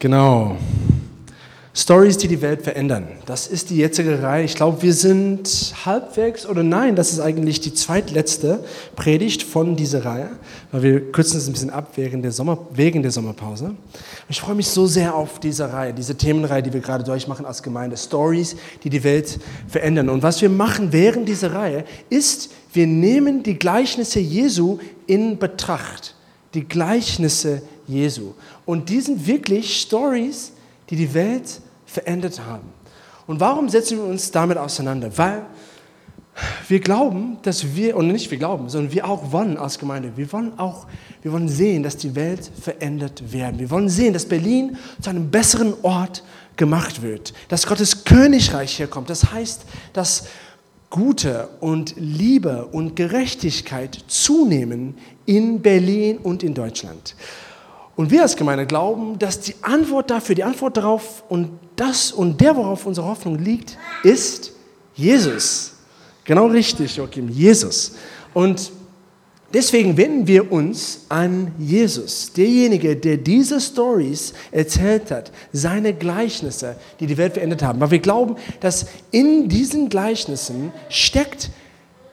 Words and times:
Genau. 0.00 0.56
Stories, 1.74 2.18
die 2.18 2.28
die 2.28 2.40
Welt 2.40 2.62
verändern. 2.62 3.08
Das 3.26 3.48
ist 3.48 3.70
die 3.70 3.76
jetzige 3.76 4.22
Reihe. 4.22 4.44
Ich 4.44 4.54
glaube, 4.54 4.80
wir 4.82 4.92
sind 4.92 5.74
halbwegs, 5.84 6.46
oder 6.46 6.62
nein, 6.62 6.94
das 6.94 7.12
ist 7.12 7.18
eigentlich 7.18 7.60
die 7.60 7.74
zweitletzte 7.74 8.64
Predigt 8.94 9.42
von 9.42 9.74
dieser 9.74 10.04
Reihe, 10.04 10.30
weil 10.70 10.82
wir 10.82 11.12
kürzen 11.12 11.38
es 11.38 11.48
ein 11.48 11.52
bisschen 11.52 11.70
ab 11.70 11.92
wegen 11.96 12.22
der, 12.22 12.30
Sommer, 12.30 12.58
wegen 12.72 13.02
der 13.02 13.10
Sommerpause. 13.10 13.74
Ich 14.28 14.40
freue 14.40 14.54
mich 14.54 14.68
so 14.68 14.86
sehr 14.86 15.14
auf 15.14 15.40
diese 15.40 15.72
Reihe, 15.72 15.92
diese 15.92 16.16
Themenreihe, 16.16 16.62
die 16.62 16.72
wir 16.72 16.80
gerade 16.80 17.02
durchmachen 17.02 17.44
als 17.44 17.62
Gemeinde. 17.62 17.96
Stories, 17.96 18.54
die 18.84 18.90
die 18.90 19.02
Welt 19.02 19.40
verändern. 19.66 20.08
Und 20.10 20.22
was 20.22 20.40
wir 20.40 20.48
machen 20.48 20.92
während 20.92 21.28
dieser 21.28 21.54
Reihe 21.54 21.84
ist, 22.08 22.50
wir 22.72 22.86
nehmen 22.86 23.42
die 23.42 23.58
Gleichnisse 23.58 24.20
Jesu 24.20 24.78
in 25.08 25.38
Betracht. 25.38 26.14
Die 26.54 26.66
Gleichnisse 26.66 27.54
Jesu. 27.54 27.77
Und 28.66 28.88
die 28.88 29.00
sind 29.00 29.26
wirklich 29.26 29.80
Stories, 29.80 30.52
die 30.90 30.96
die 30.96 31.12
Welt 31.14 31.60
verändert 31.86 32.40
haben. 32.44 32.68
Und 33.26 33.40
warum 33.40 33.68
setzen 33.68 33.98
wir 33.98 34.04
uns 34.04 34.30
damit 34.30 34.56
auseinander? 34.56 35.10
Weil 35.16 35.44
wir 36.68 36.80
glauben, 36.80 37.38
dass 37.42 37.74
wir, 37.74 37.96
und 37.96 38.08
nicht 38.08 38.30
wir 38.30 38.38
glauben, 38.38 38.68
sondern 38.68 38.92
wir 38.92 39.08
auch 39.08 39.32
wollen 39.32 39.56
als 39.56 39.78
Gemeinde, 39.78 40.12
wir 40.16 40.32
wollen 40.32 40.58
auch, 40.58 40.86
wir 41.22 41.32
wollen 41.32 41.48
sehen, 41.48 41.82
dass 41.82 41.96
die 41.96 42.14
Welt 42.14 42.50
verändert 42.60 43.32
wird. 43.32 43.58
Wir 43.58 43.70
wollen 43.70 43.88
sehen, 43.88 44.12
dass 44.12 44.24
Berlin 44.24 44.76
zu 45.00 45.10
einem 45.10 45.30
besseren 45.30 45.74
Ort 45.82 46.22
gemacht 46.56 47.02
wird, 47.02 47.32
dass 47.48 47.66
Gottes 47.66 48.04
Königreich 48.04 48.76
hier 48.76 48.86
kommt. 48.86 49.10
Das 49.10 49.32
heißt, 49.32 49.62
dass 49.92 50.26
Gute 50.90 51.48
und 51.60 51.94
Liebe 51.96 52.66
und 52.66 52.96
Gerechtigkeit 52.96 53.98
zunehmen 54.06 54.96
in 55.26 55.60
Berlin 55.60 56.18
und 56.18 56.42
in 56.42 56.54
Deutschland. 56.54 57.14
Und 57.98 58.12
wir 58.12 58.22
als 58.22 58.36
Gemeinde 58.36 58.64
glauben, 58.64 59.18
dass 59.18 59.40
die 59.40 59.56
Antwort 59.60 60.08
dafür, 60.08 60.36
die 60.36 60.44
Antwort 60.44 60.76
darauf 60.76 61.24
und 61.28 61.50
das 61.74 62.12
und 62.12 62.40
der, 62.40 62.54
worauf 62.54 62.86
unsere 62.86 63.08
Hoffnung 63.08 63.36
liegt, 63.40 63.76
ist 64.04 64.52
Jesus. 64.94 65.72
Genau 66.22 66.46
richtig, 66.46 66.94
Joachim, 66.94 67.28
Jesus. 67.28 67.96
Und 68.34 68.70
deswegen 69.52 69.96
wenden 69.96 70.28
wir 70.28 70.52
uns 70.52 71.06
an 71.08 71.50
Jesus, 71.58 72.32
derjenige, 72.32 72.94
der 72.94 73.16
diese 73.16 73.60
Stories 73.60 74.32
erzählt 74.52 75.10
hat, 75.10 75.32
seine 75.52 75.92
Gleichnisse, 75.92 76.76
die 77.00 77.06
die 77.08 77.16
Welt 77.16 77.32
verändert 77.32 77.64
haben. 77.64 77.80
Weil 77.80 77.90
wir 77.90 77.98
glauben, 77.98 78.36
dass 78.60 78.86
in 79.10 79.48
diesen 79.48 79.88
Gleichnissen 79.88 80.70
steckt 80.88 81.50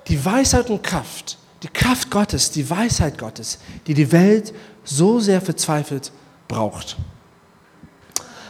die 0.07 0.25
Weisheit 0.25 0.71
und 0.71 0.81
Kraft, 0.81 1.37
die 1.61 1.67
Kraft 1.67 2.09
Gottes, 2.09 2.49
die 2.49 2.67
Weisheit 2.67 3.19
Gottes, 3.19 3.59
die 3.85 3.93
die 3.93 4.11
Welt 4.11 4.47
verändert 4.47 4.74
so 4.85 5.19
sehr 5.19 5.41
verzweifelt 5.41 6.11
braucht. 6.47 6.95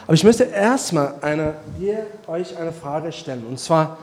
Aber 0.06 0.14
ich 0.14 0.22
möchte 0.22 0.44
erstmal 0.44 1.16
eine, 1.20 1.54
hier 1.78 2.06
euch 2.28 2.56
eine 2.56 2.72
Frage 2.72 3.10
stellen. 3.10 3.44
Und 3.44 3.58
zwar, 3.58 3.98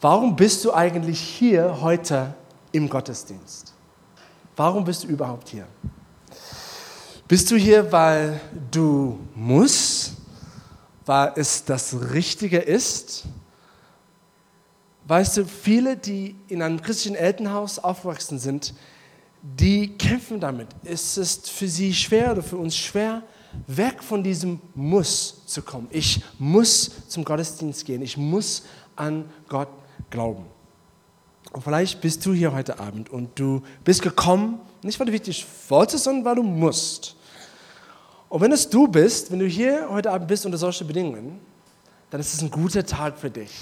warum 0.00 0.36
bist 0.36 0.62
du 0.64 0.74
eigentlich 0.74 1.18
hier 1.18 1.80
heute 1.80 2.34
im 2.72 2.90
Gottesdienst? 2.90 3.72
Warum 4.56 4.84
bist 4.84 5.04
du 5.04 5.08
überhaupt 5.08 5.48
hier? 5.48 5.66
Bist 7.26 7.50
du 7.50 7.56
hier, 7.56 7.90
weil 7.90 8.38
du 8.70 9.18
musst, 9.34 10.12
weil 11.06 11.32
es 11.36 11.64
das 11.64 11.96
Richtige 12.12 12.58
ist? 12.58 13.24
Weißt 15.06 15.38
du, 15.38 15.46
viele, 15.46 15.96
die 15.96 16.36
in 16.48 16.60
einem 16.60 16.82
christlichen 16.82 17.16
Elternhaus 17.16 17.78
aufgewachsen 17.78 18.38
sind, 18.38 18.74
die 19.44 19.88
kämpfen 19.98 20.40
damit. 20.40 20.68
Es 20.84 21.18
ist 21.18 21.50
für 21.50 21.68
sie 21.68 21.92
schwer 21.92 22.32
oder 22.32 22.42
für 22.42 22.56
uns 22.56 22.74
schwer, 22.74 23.22
weg 23.66 24.02
von 24.02 24.22
diesem 24.22 24.58
Muss 24.74 25.42
zu 25.46 25.60
kommen. 25.60 25.86
Ich 25.90 26.22
muss 26.38 27.08
zum 27.08 27.24
Gottesdienst 27.24 27.84
gehen. 27.84 28.00
Ich 28.00 28.16
muss 28.16 28.64
an 28.96 29.26
Gott 29.48 29.68
glauben. 30.08 30.46
Und 31.52 31.62
vielleicht 31.62 32.00
bist 32.00 32.24
du 32.24 32.32
hier 32.32 32.52
heute 32.52 32.80
Abend 32.80 33.10
und 33.10 33.38
du 33.38 33.62
bist 33.84 34.02
gekommen, 34.02 34.60
nicht 34.82 34.98
weil 34.98 35.06
du 35.06 35.12
wirklich 35.12 35.46
wolltest, 35.68 36.04
sondern 36.04 36.24
weil 36.24 36.36
du 36.36 36.42
musst. 36.42 37.14
Und 38.28 38.40
wenn 38.40 38.50
es 38.50 38.68
du 38.68 38.88
bist, 38.88 39.30
wenn 39.30 39.38
du 39.38 39.46
hier 39.46 39.88
heute 39.90 40.10
Abend 40.10 40.26
bist 40.26 40.46
unter 40.46 40.58
solchen 40.58 40.86
Bedingungen, 40.86 41.38
dann 42.10 42.20
ist 42.20 42.32
es 42.32 42.42
ein 42.42 42.50
guter 42.50 42.84
Tag 42.84 43.18
für 43.18 43.30
dich. 43.30 43.52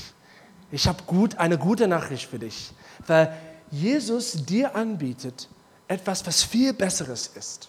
Ich 0.71 0.87
habe 0.87 1.03
gut, 1.07 1.37
eine 1.39 1.59
gute 1.59 1.89
Nachricht 1.89 2.31
für 2.31 2.39
dich, 2.39 2.71
weil 3.07 3.37
Jesus 3.71 4.45
dir 4.45 4.75
anbietet, 4.75 5.49
etwas, 5.93 6.27
was 6.27 6.43
viel 6.43 6.73
Besseres 6.73 7.31
ist. 7.35 7.69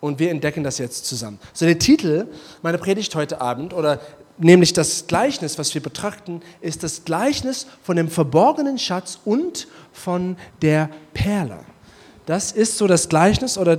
Und 0.00 0.18
wir 0.18 0.30
entdecken 0.30 0.64
das 0.64 0.78
jetzt 0.78 1.06
zusammen. 1.06 1.38
So 1.52 1.66
der 1.66 1.78
Titel 1.78 2.26
meiner 2.62 2.78
Predigt 2.78 3.14
heute 3.14 3.40
Abend, 3.40 3.74
oder 3.74 4.00
nämlich 4.38 4.72
das 4.72 5.06
Gleichnis, 5.06 5.58
was 5.58 5.74
wir 5.74 5.82
betrachten, 5.82 6.40
ist 6.60 6.82
das 6.82 7.04
Gleichnis 7.04 7.66
von 7.82 7.96
dem 7.96 8.08
verborgenen 8.08 8.78
Schatz 8.78 9.18
und 9.24 9.66
von 9.92 10.36
der 10.62 10.88
Perle. 11.14 11.60
Das 12.26 12.52
ist 12.52 12.78
so 12.78 12.86
das 12.86 13.08
Gleichnis 13.08 13.58
oder 13.58 13.78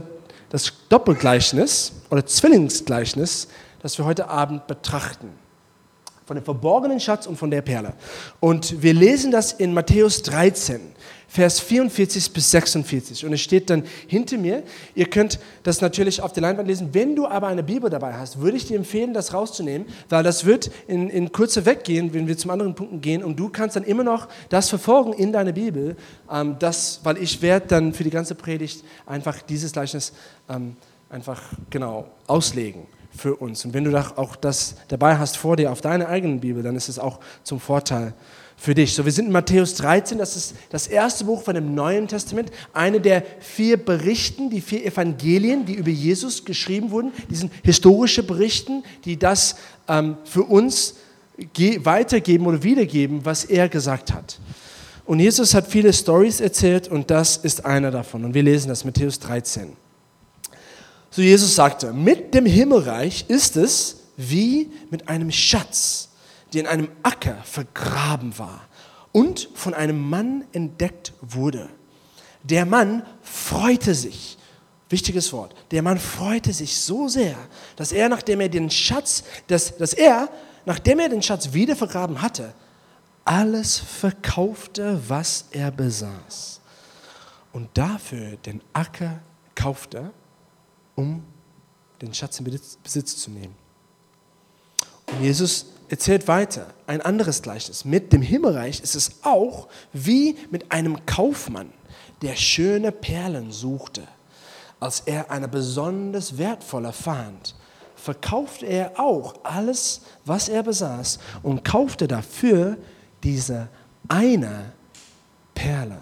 das 0.50 0.74
Doppelgleichnis 0.90 1.94
oder 2.10 2.26
Zwillingsgleichnis, 2.26 3.48
das 3.82 3.98
wir 3.98 4.06
heute 4.06 4.28
Abend 4.28 4.68
betrachten. 4.68 5.30
Von 6.26 6.36
dem 6.36 6.44
verborgenen 6.44 7.00
Schatz 7.00 7.28
und 7.28 7.38
von 7.38 7.50
der 7.50 7.62
Perle. 7.62 7.94
Und 8.40 8.82
wir 8.84 8.94
lesen 8.94 9.32
das 9.32 9.54
in 9.54 9.74
Matthäus 9.74 10.22
13. 10.24 10.82
Vers 11.30 11.60
44 11.60 12.34
bis 12.34 12.50
46. 12.50 13.24
Und 13.24 13.34
es 13.34 13.42
steht 13.42 13.70
dann 13.70 13.84
hinter 14.08 14.38
mir. 14.38 14.64
Ihr 14.96 15.06
könnt 15.06 15.40
das 15.62 15.80
natürlich 15.80 16.22
auf 16.24 16.34
der 16.34 16.42
Leinwand 16.42 16.68
lesen. 16.68 16.90
Wenn 16.92 17.16
du 17.16 17.28
aber 17.28 17.48
eine 17.48 17.62
Bibel 17.62 17.88
dabei 17.90 18.14
hast, 18.14 18.42
würde 18.42 18.58
ich 18.58 18.66
dir 18.66 18.78
empfehlen, 18.78 19.14
das 19.14 19.32
rauszunehmen, 19.32 19.88
weil 20.10 20.24
das 20.24 20.46
wird 20.46 20.72
in, 20.88 21.10
in 21.12 21.32
Kürze 21.32 21.68
weggehen, 21.68 22.14
wenn 22.16 22.28
wir 22.28 22.36
zum 22.36 22.50
anderen 22.50 22.74
Punkten 22.74 23.00
gehen. 23.00 23.24
Und 23.24 23.40
du 23.40 23.50
kannst 23.50 23.76
dann 23.76 23.84
immer 23.84 24.04
noch 24.04 24.28
das 24.50 24.70
verfolgen 24.70 25.14
in 25.14 25.32
deiner 25.32 25.52
Bibel. 25.52 25.96
Ähm, 26.32 26.56
das, 26.58 27.00
weil 27.04 27.18
ich 27.20 27.44
werde 27.44 27.68
dann 27.68 27.94
für 27.94 28.04
die 28.04 28.10
ganze 28.10 28.34
Predigt 28.34 28.84
einfach 29.06 29.40
dieses 29.44 29.72
Gleichnis 29.72 30.14
ähm, 30.50 30.76
einfach 31.12 31.44
genau 31.70 32.08
auslegen 32.26 32.88
für 33.16 33.36
uns. 33.36 33.66
Und 33.66 33.74
wenn 33.76 33.84
du 33.84 33.96
auch 34.18 34.36
das 34.36 34.76
dabei 34.88 35.18
hast 35.18 35.38
vor 35.38 35.58
dir 35.58 35.72
auf 35.72 35.82
deiner 35.82 36.08
eigenen 36.08 36.40
Bibel, 36.40 36.64
dann 36.64 36.76
ist 36.76 36.90
es 36.90 36.98
auch 36.98 37.20
zum 37.44 37.60
Vorteil 37.60 38.14
für 38.60 38.76
dich. 38.76 38.94
So, 38.94 39.06
wir 39.06 39.12
sind 39.12 39.28
in 39.28 39.32
Matthäus 39.32 39.74
13, 39.76 40.18
das 40.18 40.36
ist 40.36 40.56
das 40.70 40.88
erste 40.88 41.24
Buch 41.24 41.44
von 41.44 41.56
dem 41.56 41.74
Neuen 41.74 42.10
Testament, 42.10 42.52
eine 42.74 43.00
der 43.00 43.24
vier 43.40 43.78
Berichten, 43.78 44.50
die 44.50 44.60
vier 44.60 44.86
Evangelien, 44.86 45.66
die 45.66 45.76
über 45.76 45.90
Jesus 45.90 46.44
geschrieben 46.44 46.92
wurden, 46.92 47.14
die 47.30 47.36
sind 47.36 47.54
historische 47.64 48.22
Berichten, 48.22 48.84
die 49.06 49.18
das 49.18 49.56
ähm, 49.88 50.18
für 50.26 50.44
uns 50.44 50.96
weitergeben 51.84 52.48
oder 52.48 52.62
wiedergeben, 52.62 53.24
was 53.24 53.46
er 53.46 53.70
gesagt 53.70 54.12
hat. 54.12 54.40
Und 55.06 55.22
Jesus 55.22 55.54
hat 55.54 55.66
viele 55.66 55.94
Stories 55.94 56.42
erzählt 56.42 56.90
und 56.90 57.10
das 57.10 57.38
ist 57.38 57.66
einer 57.66 57.92
davon. 57.92 58.26
Und 58.26 58.34
wir 58.34 58.44
lesen 58.44 58.68
das, 58.68 58.84
Matthäus 58.84 59.20
13. 59.20 59.70
So 61.10 61.22
Jesus 61.22 61.56
sagte, 61.56 61.94
mit 61.94 62.34
dem 62.34 62.46
Himmelreich 62.46 63.26
ist 63.30 63.56
es 63.56 63.96
wie 64.18 64.70
mit 64.92 65.08
einem 65.08 65.32
Schatz 65.32 66.09
die 66.54 66.60
in 66.60 66.68
einem 66.68 66.90
Acker 67.04 67.38
vergraben 67.44 68.38
war 68.38 68.62
und 69.12 69.50
von 69.54 69.74
einem 69.74 70.10
Mann 70.10 70.46
entdeckt 70.52 71.14
wurde. 71.22 71.70
Der 72.44 72.66
Mann 72.66 73.04
freute 73.22 73.94
sich, 73.94 74.38
wichtiges 74.90 75.32
Wort, 75.34 75.56
der 75.72 75.82
Mann 75.82 76.00
freute 76.00 76.54
sich 76.54 76.80
so 76.80 77.08
sehr, 77.08 77.36
dass 77.76 77.92
er, 77.92 78.10
nachdem 78.10 78.42
er 78.42 78.50
den 78.50 78.70
Schatz, 78.70 79.24
dass, 79.48 79.76
dass 79.78 79.94
er, 79.94 80.30
nachdem 80.66 81.00
er 81.00 81.10
den 81.10 81.22
Schatz 81.22 81.54
wieder 81.54 81.76
vergraben 81.76 82.22
hatte, 82.22 82.54
alles 83.26 83.78
verkaufte, 83.78 85.02
was 85.08 85.46
er 85.52 85.72
besaß. 85.72 86.62
Und 87.52 87.70
dafür 87.78 88.38
den 88.38 88.62
Acker 88.74 89.20
kaufte, 89.56 90.12
um 90.96 91.24
den 92.02 92.14
Schatz 92.14 92.40
in 92.40 92.60
Besitz 92.84 93.18
zu 93.18 93.32
nehmen. 93.32 93.56
Und 95.08 95.22
Jesus 95.22 95.66
erzählt 95.90 96.28
weiter 96.28 96.68
ein 96.88 97.02
anderes 97.02 97.42
Gleichnis. 97.42 97.86
Mit 97.86 98.14
dem 98.14 98.22
Himmelreich 98.22 98.82
ist 98.82 98.96
es 98.96 99.24
auch 99.24 99.68
wie 99.92 100.38
mit 100.52 100.72
einem 100.72 101.06
Kaufmann, 101.06 101.72
der 102.22 102.36
schöne 102.36 102.92
Perlen 102.92 103.52
suchte. 103.52 104.04
Als 104.80 105.02
er 105.02 105.30
eine 105.30 105.48
besonders 105.48 106.38
wertvolle 106.38 106.94
fand, 106.94 107.56
verkaufte 107.96 108.66
er 108.66 109.00
auch 109.00 109.36
alles, 109.44 110.02
was 110.26 110.48
er 110.48 110.64
besaß 110.64 111.20
und 111.44 111.66
kaufte 111.66 112.08
dafür 112.08 112.78
diese 113.24 113.68
eine 114.08 114.72
Perle. 115.54 116.02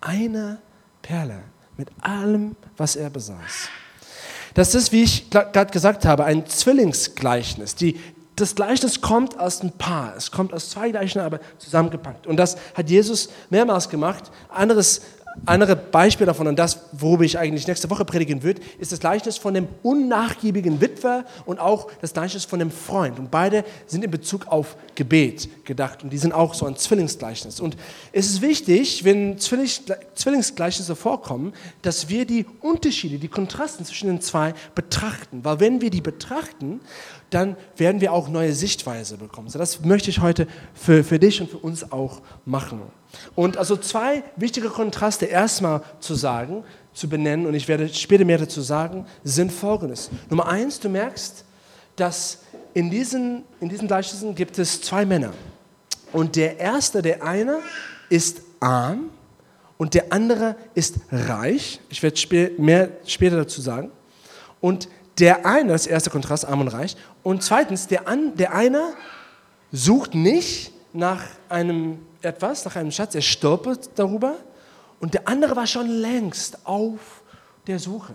Eine 0.00 0.58
Perle 1.02 1.42
mit 1.76 1.88
allem, 2.00 2.56
was 2.76 2.96
er 2.96 3.10
besaß. 3.10 3.68
Das 4.54 4.74
ist, 4.74 4.90
wie 4.90 5.04
ich 5.04 5.30
gerade 5.30 5.70
gesagt 5.70 6.04
habe, 6.04 6.24
ein 6.24 6.46
Zwillingsgleichnis. 6.46 7.76
Die, 7.76 8.00
das 8.40 8.54
Gleichnis 8.54 9.00
kommt 9.00 9.38
aus 9.38 9.62
ein 9.62 9.72
Paar. 9.72 10.14
Es 10.16 10.30
kommt 10.30 10.52
aus 10.52 10.70
zwei 10.70 10.90
Gleichnissen, 10.90 11.20
aber 11.20 11.40
zusammengepackt. 11.58 12.26
Und 12.26 12.36
das 12.36 12.56
hat 12.74 12.88
Jesus 12.88 13.28
mehrmals 13.50 13.88
gemacht. 13.88 14.30
Anderes 14.48 15.02
andere 15.46 15.76
Beispiel 15.76 16.26
davon 16.26 16.46
und 16.46 16.58
das, 16.58 16.80
worüber 16.92 17.24
ich 17.24 17.38
eigentlich 17.38 17.66
nächste 17.66 17.88
Woche 17.90 18.04
predigen 18.04 18.42
wird, 18.42 18.60
ist 18.78 18.92
das 18.92 19.00
Gleichnis 19.00 19.36
von 19.36 19.54
dem 19.54 19.68
unnachgiebigen 19.82 20.80
Witwer 20.80 21.24
und 21.46 21.58
auch 21.58 21.90
das 22.00 22.12
Gleichnis 22.12 22.44
von 22.44 22.58
dem 22.58 22.70
Freund. 22.70 23.18
Und 23.18 23.30
beide 23.30 23.64
sind 23.86 24.04
in 24.04 24.10
Bezug 24.10 24.46
auf 24.48 24.76
Gebet 24.94 25.64
gedacht 25.64 26.02
und 26.02 26.10
die 26.10 26.18
sind 26.18 26.32
auch 26.32 26.54
so 26.54 26.66
ein 26.66 26.76
Zwillingsgleichnis. 26.76 27.60
Und 27.60 27.76
es 28.12 28.26
ist 28.26 28.42
wichtig, 28.42 29.04
wenn 29.04 29.38
Zwillingsgleichnisse 29.38 30.96
vorkommen, 30.96 31.52
dass 31.82 32.08
wir 32.08 32.24
die 32.24 32.46
Unterschiede, 32.60 33.18
die 33.18 33.28
Kontrasten 33.28 33.84
zwischen 33.84 34.08
den 34.08 34.20
zwei 34.20 34.54
betrachten. 34.74 35.44
Weil 35.44 35.60
wenn 35.60 35.80
wir 35.80 35.90
die 35.90 36.00
betrachten, 36.00 36.80
dann 37.30 37.56
werden 37.76 38.00
wir 38.00 38.12
auch 38.12 38.28
neue 38.28 38.52
Sichtweise 38.52 39.16
bekommen. 39.16 39.48
So, 39.48 39.58
das 39.58 39.84
möchte 39.84 40.10
ich 40.10 40.20
heute 40.20 40.46
für, 40.74 41.04
für 41.04 41.18
dich 41.18 41.40
und 41.40 41.50
für 41.50 41.58
uns 41.58 41.92
auch 41.92 42.20
machen. 42.44 42.80
Und 43.34 43.56
also 43.56 43.76
zwei 43.76 44.22
wichtige 44.36 44.68
Kontraste 44.68 45.26
erstmal 45.26 45.82
zu 46.00 46.14
sagen, 46.14 46.64
zu 46.92 47.08
benennen, 47.08 47.46
und 47.46 47.54
ich 47.54 47.68
werde 47.68 47.88
später 47.88 48.24
mehr 48.24 48.38
dazu 48.38 48.60
sagen, 48.60 49.06
sind 49.24 49.52
folgendes. 49.52 50.10
Nummer 50.30 50.48
eins, 50.48 50.80
du 50.80 50.88
merkst, 50.88 51.44
dass 51.96 52.40
in 52.74 52.90
diesen, 52.90 53.44
in 53.60 53.68
diesen 53.68 53.88
Gleichnissen 53.88 54.34
gibt 54.34 54.58
es 54.58 54.80
zwei 54.80 55.04
Männer. 55.04 55.32
Und 56.12 56.36
der 56.36 56.58
erste, 56.58 57.02
der 57.02 57.22
eine, 57.22 57.58
ist 58.08 58.40
arm 58.60 59.10
und 59.76 59.94
der 59.94 60.12
andere 60.12 60.56
ist 60.74 60.96
reich. 61.10 61.80
Ich 61.88 62.02
werde 62.02 62.16
spä 62.16 62.52
mehr 62.58 62.90
später 63.06 63.36
dazu 63.36 63.60
sagen. 63.60 63.90
Und 64.60 64.88
der 65.18 65.46
eine, 65.46 65.72
das 65.72 65.86
erste 65.86 66.10
Kontrast, 66.10 66.44
arm 66.44 66.60
und 66.60 66.68
reich. 66.68 66.96
Und 67.22 67.42
zweitens, 67.42 67.86
der, 67.86 68.08
an, 68.08 68.36
der 68.36 68.54
eine 68.54 68.94
sucht 69.72 70.14
nicht 70.14 70.72
nach 70.92 71.22
einem 71.48 72.00
etwas, 72.22 72.64
nach 72.64 72.76
einem 72.76 72.90
Schatz, 72.90 73.14
er 73.14 73.22
stolpert 73.22 73.90
darüber. 73.96 74.36
Und 75.00 75.14
der 75.14 75.28
andere 75.28 75.56
war 75.56 75.66
schon 75.66 75.88
längst 75.88 76.66
auf 76.66 77.22
der 77.66 77.78
Suche. 77.78 78.14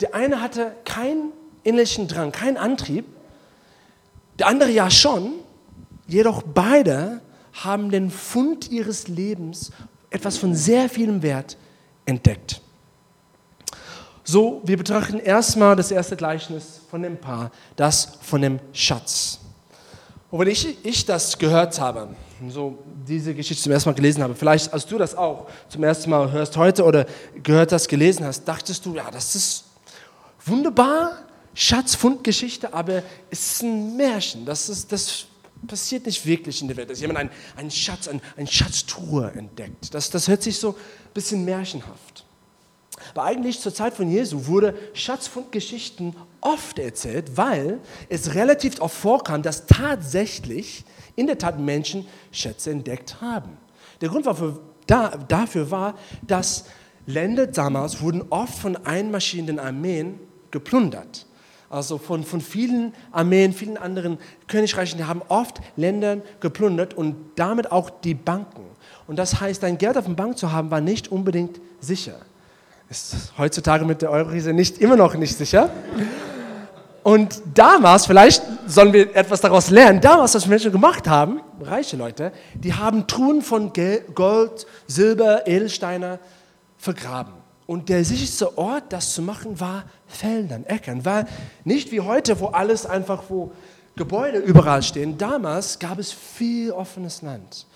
Der 0.00 0.14
eine 0.14 0.40
hatte 0.40 0.72
keinen 0.84 1.32
innerlichen 1.62 2.08
Drang, 2.08 2.32
keinen 2.32 2.56
Antrieb. 2.56 3.04
Der 4.38 4.46
andere 4.46 4.70
ja 4.70 4.90
schon. 4.90 5.32
Jedoch 6.06 6.42
beide 6.42 7.20
haben 7.52 7.90
den 7.90 8.10
Fund 8.10 8.70
ihres 8.70 9.08
Lebens, 9.08 9.72
etwas 10.10 10.38
von 10.38 10.54
sehr 10.54 10.88
vielem 10.88 11.22
Wert, 11.22 11.56
entdeckt. 12.06 12.62
So, 14.30 14.60
wir 14.62 14.76
betrachten 14.76 15.20
erstmal 15.20 15.74
das 15.74 15.90
erste 15.90 16.14
Gleichnis 16.14 16.82
von 16.90 17.00
dem 17.00 17.16
Paar, 17.16 17.50
das 17.76 18.18
von 18.20 18.42
dem 18.42 18.60
Schatz. 18.74 19.38
Und 20.30 20.40
wenn 20.40 20.48
ich, 20.48 20.84
ich 20.84 21.06
das 21.06 21.38
gehört 21.38 21.80
habe, 21.80 22.14
so 22.50 22.76
diese 23.06 23.34
Geschichte 23.34 23.62
zum 23.62 23.72
ersten 23.72 23.88
Mal 23.88 23.94
gelesen 23.94 24.22
habe, 24.22 24.34
vielleicht 24.34 24.70
als 24.70 24.84
du 24.84 24.98
das 24.98 25.16
auch 25.16 25.46
zum 25.70 25.82
ersten 25.82 26.10
Mal 26.10 26.30
hörst 26.30 26.58
heute 26.58 26.84
oder 26.84 27.06
gehört 27.42 27.72
hast, 27.72 27.88
gelesen 27.88 28.26
hast, 28.26 28.44
dachtest 28.44 28.84
du, 28.84 28.94
ja, 28.94 29.10
das 29.10 29.34
ist 29.34 29.64
wunderbar, 30.44 31.12
Schatzfundgeschichte, 31.54 32.74
aber 32.74 33.02
es 33.30 33.52
ist 33.52 33.62
ein 33.62 33.96
Märchen. 33.96 34.44
Das, 34.44 34.68
ist, 34.68 34.92
das 34.92 35.24
passiert 35.66 36.04
nicht 36.04 36.26
wirklich 36.26 36.60
in 36.60 36.68
der 36.68 36.76
Welt, 36.76 36.90
dass 36.90 37.00
jemand 37.00 37.20
einen, 37.20 37.30
einen 37.56 37.70
Schatz, 37.70 38.06
eine 38.08 38.20
ein 38.36 38.46
Schatztruhe 38.46 39.32
entdeckt. 39.34 39.94
Das, 39.94 40.10
das 40.10 40.28
hört 40.28 40.42
sich 40.42 40.58
so 40.58 40.72
ein 40.72 41.14
bisschen 41.14 41.46
märchenhaft. 41.46 42.26
Aber 43.14 43.24
eigentlich 43.24 43.60
zur 43.60 43.74
Zeit 43.74 43.94
von 43.94 44.10
Jesu 44.10 44.46
wurde 44.46 44.74
Schatzfundgeschichten 44.94 46.14
oft 46.40 46.78
erzählt, 46.78 47.36
weil 47.36 47.80
es 48.08 48.34
relativ 48.34 48.80
oft 48.80 48.96
vorkam, 48.96 49.42
dass 49.42 49.66
tatsächlich 49.66 50.84
in 51.16 51.26
der 51.26 51.38
Tat 51.38 51.58
Menschen 51.58 52.06
Schätze 52.30 52.70
entdeckt 52.70 53.20
haben. 53.20 53.56
Der 54.00 54.08
Grund 54.08 54.26
dafür, 54.26 54.60
da, 54.86 55.16
dafür 55.28 55.70
war, 55.70 55.94
dass 56.26 56.64
Länder 57.06 57.46
damals 57.46 58.00
wurden 58.00 58.22
oft 58.30 58.58
von 58.58 58.76
einmarschierenden 58.76 59.58
Armeen 59.58 60.20
geplündert. 60.50 61.26
Also 61.70 61.98
von, 61.98 62.24
von 62.24 62.40
vielen 62.40 62.94
Armeen, 63.12 63.52
vielen 63.52 63.76
anderen 63.76 64.18
Königreichen, 64.46 64.98
die 64.98 65.04
haben 65.04 65.22
oft 65.28 65.60
Länder 65.76 66.18
geplündert 66.40 66.94
und 66.94 67.16
damit 67.36 67.70
auch 67.72 67.90
die 67.90 68.14
Banken. 68.14 68.64
Und 69.06 69.18
das 69.18 69.40
heißt, 69.40 69.62
dein 69.62 69.76
Geld 69.76 69.96
auf 69.96 70.06
der 70.06 70.14
Bank 70.14 70.38
zu 70.38 70.52
haben, 70.52 70.70
war 70.70 70.80
nicht 70.80 71.10
unbedingt 71.12 71.60
sicher. 71.80 72.20
Ist 72.90 73.32
heutzutage 73.36 73.84
mit 73.84 74.00
der 74.00 74.10
Eurokrise 74.10 74.54
nicht 74.54 74.78
immer 74.78 74.96
noch 74.96 75.14
nicht 75.14 75.36
sicher. 75.36 75.70
Und 77.02 77.42
damals, 77.54 78.06
vielleicht 78.06 78.42
sollen 78.66 78.92
wir 78.94 79.14
etwas 79.14 79.42
daraus 79.42 79.68
lernen, 79.68 80.00
damals, 80.00 80.34
was 80.34 80.46
Menschen 80.46 80.72
gemacht 80.72 81.06
haben, 81.06 81.40
reiche 81.60 81.96
Leute, 81.96 82.32
die 82.54 82.72
haben 82.72 83.06
Truhen 83.06 83.42
von 83.42 83.72
Gold, 84.14 84.66
Silber, 84.86 85.46
Edelsteine 85.46 86.18
vergraben. 86.78 87.34
Und 87.66 87.90
der 87.90 88.04
sicherste 88.04 88.56
Ort, 88.56 88.84
das 88.90 89.12
zu 89.12 89.20
machen, 89.20 89.60
war 89.60 89.84
Feldern, 90.06 90.64
Äckern. 90.64 91.04
War 91.04 91.26
nicht 91.64 91.92
wie 91.92 92.00
heute, 92.00 92.40
wo 92.40 92.46
alles 92.46 92.86
einfach, 92.86 93.24
wo 93.28 93.52
Gebäude 93.96 94.38
überall 94.38 94.82
stehen. 94.82 95.18
Damals 95.18 95.78
gab 95.78 95.98
es 95.98 96.10
viel 96.10 96.72
offenes 96.72 97.20
Land. 97.20 97.66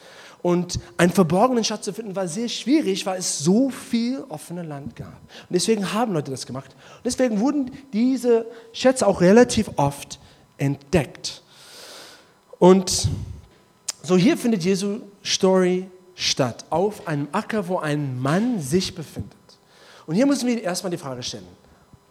Und 0.43 0.81
einen 0.97 1.13
verborgenen 1.13 1.63
Schatz 1.63 1.85
zu 1.85 1.93
finden 1.93 2.17
war 2.17 2.27
sehr 2.27 2.49
schwierig, 2.49 3.07
weil 3.07 3.21
es 3.21 3.39
so 3.39 3.71
viel 3.71 4.25
offene 4.29 4.65
Land 4.65 4.97
gab. 4.97 5.07
Und 5.09 5.51
deswegen 5.51 5.93
haben 5.93 6.13
Leute 6.13 6.33
das 6.33 6.47
gemacht. 6.47 6.75
Und 6.97 7.05
deswegen 7.05 7.39
wurden 7.39 7.71
diese 7.93 8.47
Schätze 8.73 9.07
auch 9.07 9.21
relativ 9.21 9.71
oft 9.77 10.19
entdeckt. 10.59 11.43
Und 12.59 13.09
so 14.03 14.17
hier 14.17 14.37
findet 14.37 14.65
Jesu 14.65 15.01
Story 15.25 15.89
statt, 16.17 16.65
auf 16.71 17.07
einem 17.07 17.29
Acker, 17.31 17.69
wo 17.69 17.79
ein 17.79 18.21
Mann 18.21 18.61
sich 18.61 18.95
befindet. 18.97 19.37
Und 20.07 20.17
hier 20.17 20.27
müssen 20.27 20.49
wir 20.49 20.61
erstmal 20.61 20.91
die 20.91 20.99
Frage 20.99 21.23
stellen, 21.23 21.47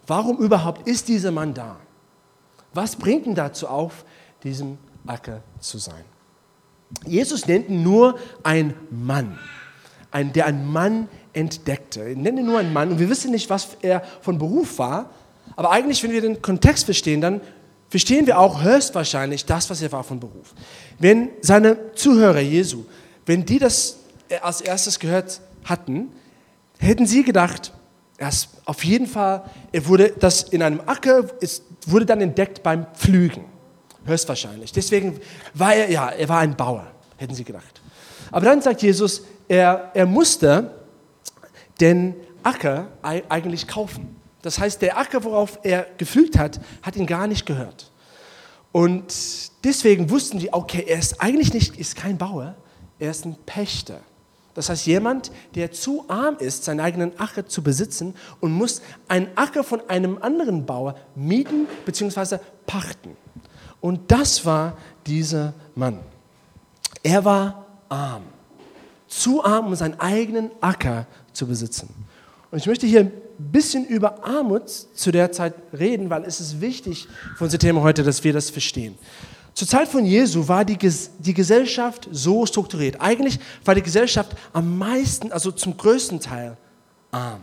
warum 0.06 0.38
überhaupt 0.38 0.88
ist 0.88 1.08
dieser 1.08 1.30
Mann 1.30 1.52
da? 1.52 1.76
Was 2.72 2.96
bringt 2.96 3.26
ihn 3.26 3.34
dazu 3.34 3.68
auf, 3.68 4.06
diesem 4.42 4.78
Acker 5.06 5.42
zu 5.60 5.76
sein? 5.76 6.04
Jesus 7.06 7.46
nennt 7.46 7.70
nur 7.70 8.18
ein 8.42 8.74
Mann, 8.90 9.38
ein, 10.10 10.32
der 10.32 10.46
ein 10.46 10.66
Mann 10.66 11.08
entdeckte. 11.32 12.00
Er 12.00 12.16
nennt 12.16 12.44
nur 12.44 12.58
einen 12.58 12.72
Mann 12.72 12.90
und 12.90 12.98
wir 12.98 13.08
wissen 13.08 13.30
nicht, 13.30 13.50
was 13.50 13.76
er 13.82 14.02
von 14.20 14.38
Beruf 14.38 14.78
war, 14.78 15.10
aber 15.56 15.70
eigentlich, 15.70 16.02
wenn 16.02 16.12
wir 16.12 16.20
den 16.20 16.40
Kontext 16.40 16.84
verstehen, 16.84 17.20
dann 17.20 17.40
verstehen 17.88 18.26
wir 18.26 18.38
auch 18.38 18.62
höchstwahrscheinlich 18.62 19.44
das, 19.44 19.68
was 19.68 19.82
er 19.82 19.92
war 19.92 20.04
von 20.04 20.18
Beruf. 20.18 20.54
Wenn 20.98 21.30
seine 21.40 21.92
Zuhörer 21.94 22.40
Jesu, 22.40 22.84
wenn 23.26 23.44
die 23.44 23.58
das 23.58 23.98
als 24.40 24.60
erstes 24.60 24.98
gehört 24.98 25.40
hatten, 25.64 26.08
hätten 26.78 27.06
sie 27.06 27.22
gedacht, 27.22 27.72
er 28.16 28.28
ist 28.28 28.48
auf 28.64 28.84
jeden 28.84 29.06
Fall, 29.06 29.44
er 29.72 29.86
wurde 29.86 30.14
das 30.18 30.44
in 30.44 30.62
einem 30.62 30.80
Acker, 30.86 31.24
es 31.40 31.62
wurde 31.86 32.06
dann 32.06 32.20
entdeckt 32.20 32.62
beim 32.62 32.86
Pflügen. 32.94 33.44
Höchstwahrscheinlich. 34.04 34.72
Deswegen 34.72 35.20
war 35.54 35.74
er, 35.74 35.90
ja, 35.90 36.08
er 36.08 36.28
war 36.28 36.40
ein 36.40 36.56
Bauer, 36.56 36.86
hätten 37.16 37.34
sie 37.34 37.44
gedacht. 37.44 37.80
Aber 38.30 38.46
dann 38.46 38.60
sagt 38.62 38.82
Jesus, 38.82 39.22
er, 39.48 39.90
er 39.94 40.06
musste 40.06 40.70
den 41.80 42.14
Acker 42.42 42.88
eigentlich 43.02 43.68
kaufen. 43.68 44.16
Das 44.42 44.58
heißt, 44.58 44.82
der 44.82 44.98
Acker, 44.98 45.22
worauf 45.24 45.58
er 45.62 45.86
gepflügt 45.98 46.36
hat, 46.36 46.60
hat 46.82 46.96
ihn 46.96 47.06
gar 47.06 47.26
nicht 47.26 47.46
gehört. 47.46 47.90
Und 48.72 49.14
deswegen 49.64 50.10
wussten 50.10 50.38
die, 50.38 50.52
okay, 50.52 50.84
er 50.88 50.98
ist 50.98 51.20
eigentlich 51.20 51.52
nicht, 51.52 51.76
ist 51.76 51.94
kein 51.94 52.18
Bauer, 52.18 52.54
er 52.98 53.10
ist 53.10 53.24
ein 53.24 53.36
Pächter. 53.46 54.00
Das 54.54 54.68
heißt, 54.68 54.86
jemand, 54.86 55.30
der 55.54 55.72
zu 55.72 56.04
arm 56.08 56.36
ist, 56.38 56.64
seinen 56.64 56.80
eigenen 56.80 57.18
Acker 57.18 57.46
zu 57.46 57.62
besitzen 57.62 58.14
und 58.40 58.52
muss 58.52 58.82
einen 59.08 59.28
Acker 59.34 59.64
von 59.64 59.88
einem 59.88 60.18
anderen 60.20 60.66
Bauer 60.66 60.96
mieten 61.14 61.66
bzw. 61.86 62.38
pachten. 62.66 63.16
Und 63.82 64.10
das 64.10 64.46
war 64.46 64.78
dieser 65.06 65.52
Mann. 65.74 65.98
Er 67.02 67.22
war 67.24 67.66
arm. 67.90 68.22
Zu 69.08 69.44
arm, 69.44 69.66
um 69.66 69.74
seinen 69.74 70.00
eigenen 70.00 70.50
Acker 70.62 71.06
zu 71.34 71.46
besitzen. 71.46 71.90
Und 72.50 72.58
ich 72.58 72.66
möchte 72.66 72.86
hier 72.86 73.00
ein 73.00 73.12
bisschen 73.38 73.84
über 73.84 74.24
Armut 74.24 74.70
zu 74.70 75.10
der 75.10 75.32
Zeit 75.32 75.54
reden, 75.72 76.08
weil 76.08 76.24
es 76.24 76.40
ist 76.40 76.60
wichtig 76.60 77.08
für 77.36 77.44
unser 77.44 77.58
Thema 77.58 77.82
heute, 77.82 78.02
dass 78.02 78.22
wir 78.24 78.32
das 78.32 78.50
verstehen. 78.50 78.96
Zur 79.52 79.68
Zeit 79.68 79.88
von 79.88 80.06
Jesu 80.06 80.48
war 80.48 80.64
die, 80.64 80.78
die 81.18 81.34
Gesellschaft 81.34 82.08
so 82.10 82.46
strukturiert. 82.46 83.00
Eigentlich 83.00 83.38
war 83.64 83.74
die 83.74 83.82
Gesellschaft 83.82 84.34
am 84.52 84.78
meisten, 84.78 85.32
also 85.32 85.50
zum 85.50 85.76
größten 85.76 86.20
Teil 86.20 86.56
arm. 87.10 87.40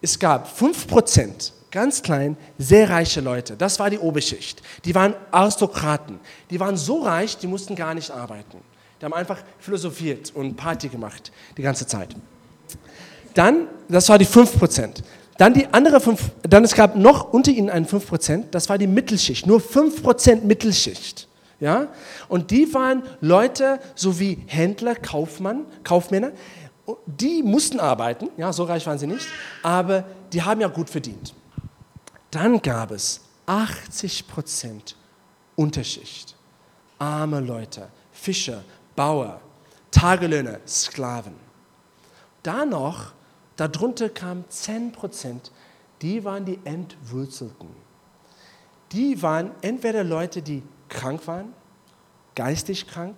Es 0.00 0.18
gab 0.18 0.48
5% 0.48 1.52
ganz 1.70 2.02
klein, 2.02 2.36
sehr 2.58 2.90
reiche 2.90 3.20
Leute. 3.20 3.56
Das 3.56 3.78
war 3.78 3.90
die 3.90 3.98
Oberschicht. 3.98 4.62
Die 4.84 4.94
waren 4.94 5.14
Aristokraten. 5.30 6.20
Die 6.50 6.60
waren 6.60 6.76
so 6.76 7.02
reich, 7.02 7.36
die 7.36 7.46
mussten 7.46 7.74
gar 7.74 7.94
nicht 7.94 8.10
arbeiten. 8.10 8.58
Die 9.00 9.04
haben 9.04 9.14
einfach 9.14 9.38
philosophiert 9.58 10.32
und 10.34 10.56
Party 10.56 10.88
gemacht 10.88 11.30
die 11.56 11.62
ganze 11.62 11.86
Zeit. 11.86 12.16
Dann, 13.34 13.68
das 13.88 14.08
war 14.08 14.18
die 14.18 14.26
5%. 14.26 15.02
Dann 15.38 15.54
die 15.54 15.68
andere 15.72 16.00
5, 16.00 16.32
dann 16.42 16.64
es 16.64 16.74
gab 16.74 16.96
noch 16.96 17.32
unter 17.32 17.52
ihnen 17.52 17.70
einen 17.70 17.86
5%, 17.86 18.46
das 18.50 18.68
war 18.68 18.76
die 18.76 18.88
Mittelschicht, 18.88 19.46
nur 19.46 19.60
5% 19.60 20.42
Mittelschicht. 20.42 21.28
Ja? 21.60 21.86
Und 22.28 22.50
die 22.50 22.74
waren 22.74 23.04
Leute, 23.20 23.78
so 23.94 24.18
wie 24.18 24.38
Händler, 24.46 24.96
Kaufmann, 24.96 25.64
Kaufmänner, 25.84 26.32
die 27.06 27.44
mussten 27.44 27.78
arbeiten, 27.78 28.30
ja, 28.36 28.52
so 28.52 28.64
reich 28.64 28.86
waren 28.86 28.98
sie 28.98 29.06
nicht, 29.06 29.26
aber 29.62 30.04
die 30.32 30.42
haben 30.42 30.60
ja 30.60 30.68
gut 30.68 30.90
verdient. 30.90 31.34
Dann 32.30 32.60
gab 32.60 32.90
es 32.90 33.20
80 33.46 34.28
Prozent 34.28 34.96
Unterschicht. 35.56 36.36
Arme 36.98 37.40
Leute, 37.40 37.88
Fischer, 38.12 38.62
Bauer, 38.94 39.40
Tagelöhner, 39.90 40.60
Sklaven. 40.66 41.34
Da 42.42 42.64
noch, 42.64 43.12
darunter 43.56 44.08
kamen 44.08 44.44
10 44.48 44.92
Prozent, 44.92 45.52
die 46.02 46.24
waren 46.24 46.44
die 46.44 46.58
Entwurzelten. 46.64 47.68
Die 48.92 49.20
waren 49.22 49.50
entweder 49.62 50.04
Leute, 50.04 50.42
die 50.42 50.62
krank 50.88 51.26
waren, 51.26 51.52
geistig 52.34 52.86
krank, 52.86 53.16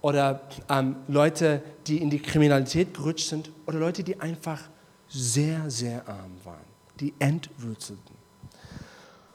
oder 0.00 0.40
ähm, 0.68 0.96
Leute, 1.08 1.62
die 1.86 1.98
in 1.98 2.08
die 2.08 2.20
Kriminalität 2.20 2.94
gerutscht 2.94 3.28
sind, 3.28 3.50
oder 3.66 3.78
Leute, 3.78 4.02
die 4.02 4.18
einfach 4.18 4.60
sehr, 5.08 5.70
sehr 5.70 6.08
arm 6.08 6.32
waren, 6.44 6.64
die 7.00 7.14
Entwurzelten. 7.18 8.14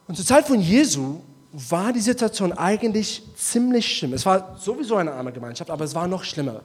Und 0.08 0.16
zur 0.16 0.26
Zeit 0.26 0.46
von 0.48 0.60
Jesu 0.60 1.22
war 1.52 1.94
die 1.94 2.02
Situation 2.02 2.54
eigentlich 2.54 3.24
ziemlich 3.36 3.98
schlimm. 3.98 4.14
Es 4.14 4.26
war 4.26 4.58
sowieso 4.60 4.98
eine 4.98 5.14
arme 5.14 5.32
Gemeinschaft, 5.32 5.70
aber 5.70 5.86
es 5.86 5.96
war 5.96 6.08
noch 6.08 6.24
schlimmer. 6.24 6.62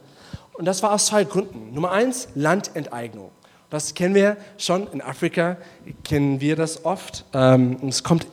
Und 0.53 0.65
das 0.65 0.83
war 0.83 0.91
aus 0.93 1.07
zwei 1.07 1.23
Gründen. 1.23 1.73
Nummer 1.73 1.91
eins, 1.91 2.27
Landenteignung. 2.35 3.31
Das 3.69 3.93
kennen 3.93 4.15
wir 4.15 4.35
schon 4.57 4.87
in 4.91 5.01
Afrika, 5.01 5.57
kennen 6.03 6.41
wir 6.41 6.57
das 6.57 6.83
oft. 6.83 7.25
Ähm, 7.33 7.77
es 7.87 8.03
kommt 8.03 8.27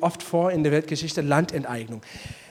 oft 0.00 0.22
vor 0.22 0.50
in 0.50 0.64
der 0.64 0.72
Weltgeschichte, 0.72 1.20
Landenteignung. 1.20 2.02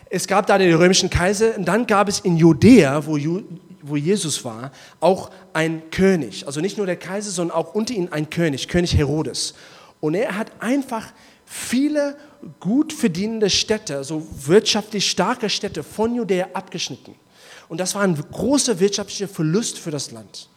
Es 0.09 0.27
gab 0.27 0.47
da 0.47 0.57
den 0.57 0.73
römischen 0.73 1.09
Kaiser 1.09 1.57
und 1.57 1.65
dann 1.65 1.85
gab 1.87 2.07
es 2.07 2.21
in 2.21 2.37
Judäa, 2.37 3.05
wo, 3.05 3.17
wo 3.83 3.95
Jesus 3.95 4.43
war, 4.45 4.71
auch 4.99 5.31
einen 5.53 5.89
König. 5.91 6.45
Also 6.45 6.61
nicht 6.61 6.77
nur 6.77 6.85
der 6.85 6.97
Kaiser, 6.97 7.31
sondern 7.31 7.57
auch 7.57 7.73
unter 7.73 7.93
ihm 7.93 8.09
ein 8.11 8.29
König, 8.29 8.67
König 8.67 8.95
Herodes. 8.95 9.53
Und 9.99 10.15
er 10.15 10.37
hat 10.37 10.51
einfach 10.59 11.13
viele 11.45 12.17
gut 12.59 12.93
verdienende 12.93 13.49
Städte, 13.49 14.03
so 14.03 14.27
wirtschaftlich 14.45 15.09
starke 15.09 15.49
Städte 15.49 15.83
von 15.83 16.15
Judäa 16.15 16.47
abgeschnitten. 16.53 17.15
Und 17.69 17.79
das 17.79 17.95
war 17.95 18.01
ein 18.01 18.15
großer 18.15 18.79
wirtschaftlicher 18.79 19.27
Verlust 19.27 19.77
für 19.79 19.91
das 19.91 20.11
Land. 20.11 20.49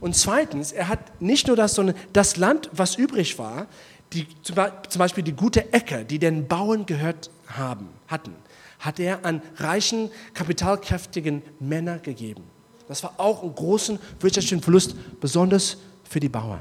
Und 0.00 0.14
zweitens, 0.14 0.72
er 0.72 0.88
hat 0.88 1.20
nicht 1.20 1.46
nur 1.46 1.56
das, 1.56 1.74
sondern 1.74 1.96
das 2.12 2.36
Land, 2.36 2.70
was 2.72 2.96
übrig 2.96 3.38
war, 3.38 3.66
die, 4.12 4.26
zum 4.42 4.98
Beispiel 4.98 5.24
die 5.24 5.32
gute 5.32 5.72
Äcker, 5.72 6.04
die 6.04 6.18
den 6.18 6.46
Bauern 6.46 6.86
gehört 6.86 7.30
haben, 7.46 7.88
hatten, 8.06 8.34
hat 8.78 9.00
er 9.00 9.24
an 9.24 9.42
reichen, 9.56 10.10
kapitalkräftigen 10.34 11.42
Männern 11.58 12.02
gegeben. 12.02 12.44
Das 12.88 13.02
war 13.02 13.14
auch 13.16 13.42
ein 13.42 13.54
großen 13.54 13.98
wirtschaftlichen 14.20 14.62
Verlust, 14.62 14.94
besonders 15.20 15.76
für 16.04 16.20
die 16.20 16.28
Bauern. 16.28 16.60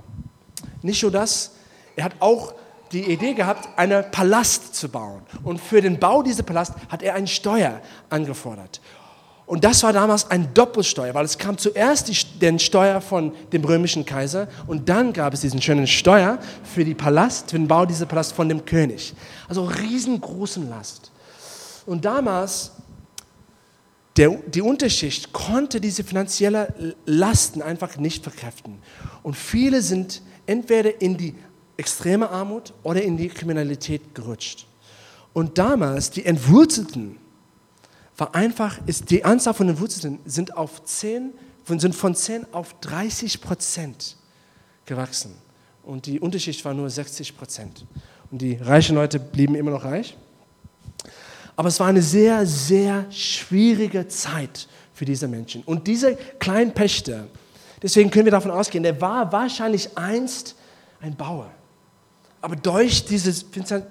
Nicht 0.82 1.01
nur 1.01 1.12
das, 1.12 1.51
er 1.96 2.05
hat 2.05 2.13
auch 2.20 2.53
die 2.91 3.12
Idee 3.12 3.34
gehabt, 3.34 3.67
einen 3.77 4.10
Palast 4.12 4.75
zu 4.75 4.89
bauen. 4.89 5.22
Und 5.44 5.60
für 5.60 5.82
den 5.82 6.00
Bau 6.00 6.22
dieses 6.24 6.44
Palast 6.44 6.74
hat 6.89 7.01
er 7.01 7.15
eine 7.15 7.27
Steuer 7.27 7.82
angefordert. 8.10 8.82
Und 9.48 9.63
das 9.63 9.84
war 9.84 9.94
damals 9.94 10.32
ein 10.32 10.53
Doppelsteuer, 10.55 11.13
weil 11.13 11.25
es 11.25 11.38
kam 11.38 11.58
zuerst 11.58 12.08
die, 12.08 12.39
den 12.39 12.58
Steuer 12.58 13.00
von 13.00 13.32
dem 13.53 13.63
römischen 13.63 14.03
Kaiser 14.03 14.48
und 14.65 14.89
dann 14.89 15.13
gab 15.13 15.36
es 15.36 15.41
diesen 15.41 15.62
schönen 15.62 15.86
Steuer 15.86 16.39
für, 16.63 16.84
die 16.84 16.96
Palast, 16.96 17.51
für 17.51 17.58
den 17.58 17.67
Bau 17.67 17.86
dieses 17.86 18.08
Palast 18.08 18.34
von 18.34 18.50
dem 18.50 18.65
König. 18.65 19.13
Also 19.48 19.65
riesengroßen 19.65 20.67
Last. 20.67 21.12
Und 21.86 22.05
damals, 22.05 22.72
der, 24.17 24.29
die 24.48 24.62
Unterschicht 24.62 25.34
konnte 25.34 25.81
diese 25.81 26.03
finanzielle 26.03 26.95
Lasten 27.05 27.62
einfach 27.62 27.98
nicht 27.98 28.24
verkräften. 28.24 28.79
Und 29.24 29.36
viele 29.36 29.81
sind 29.81 30.22
entweder 30.45 31.01
in 31.01 31.17
die 31.17 31.36
extreme 31.77 32.29
Armut 32.29 32.74
oder 32.84 33.01
in 33.01 33.17
die 33.17 33.27
Kriminalität 33.27 34.15
gerutscht. 34.15 34.67
Und 35.34 35.57
damals, 35.57 36.12
die 36.12 36.25
Entwurzelten, 36.25 37.17
war 38.17 38.34
einfach, 38.34 38.79
ist 38.86 39.10
die 39.12 39.25
Anzahl 39.25 39.53
von 39.53 39.67
Entwurzelten 39.67 40.19
sind, 40.24 40.55
auf 40.55 40.86
10, 40.86 41.34
sind 41.65 41.93
von 41.93 42.15
10 42.15 42.53
auf 42.53 42.74
30 42.79 43.41
Prozent 43.41 44.15
gewachsen. 44.86 45.34
Und 45.84 46.05
die 46.05 46.22
Unterschicht 46.22 46.63
war 46.63 46.74
nur 46.74 46.89
60 46.89 47.36
Prozent. 47.36 47.86
Und 48.31 48.41
die 48.41 48.55
reichen 48.55 48.95
Leute 48.95 49.19
blieben 49.19 49.55
immer 49.55 49.72
noch 49.72 49.84
reich. 49.84 50.15
Aber 51.55 51.69
es 51.69 51.79
war 51.79 51.88
eine 51.88 52.01
sehr, 52.01 52.45
sehr 52.45 53.05
schwierige 53.12 54.07
Zeit 54.07 54.67
für 54.93 55.05
diese 55.05 55.27
Menschen. 55.27 55.63
Und 55.65 55.88
dieser 55.88 56.13
kleine 56.13 56.71
Pächter, 56.71 57.27
deswegen 57.81 58.12
können 58.12 58.25
wir 58.25 58.31
davon 58.31 58.51
ausgehen, 58.51 58.83
der 58.83 59.00
war 59.00 59.31
wahrscheinlich 59.31 59.97
einst 59.97 60.55
ein 61.01 61.15
Bauer. 61.15 61.50
Aber 62.41 62.55
durch 62.55 63.05
diese 63.05 63.33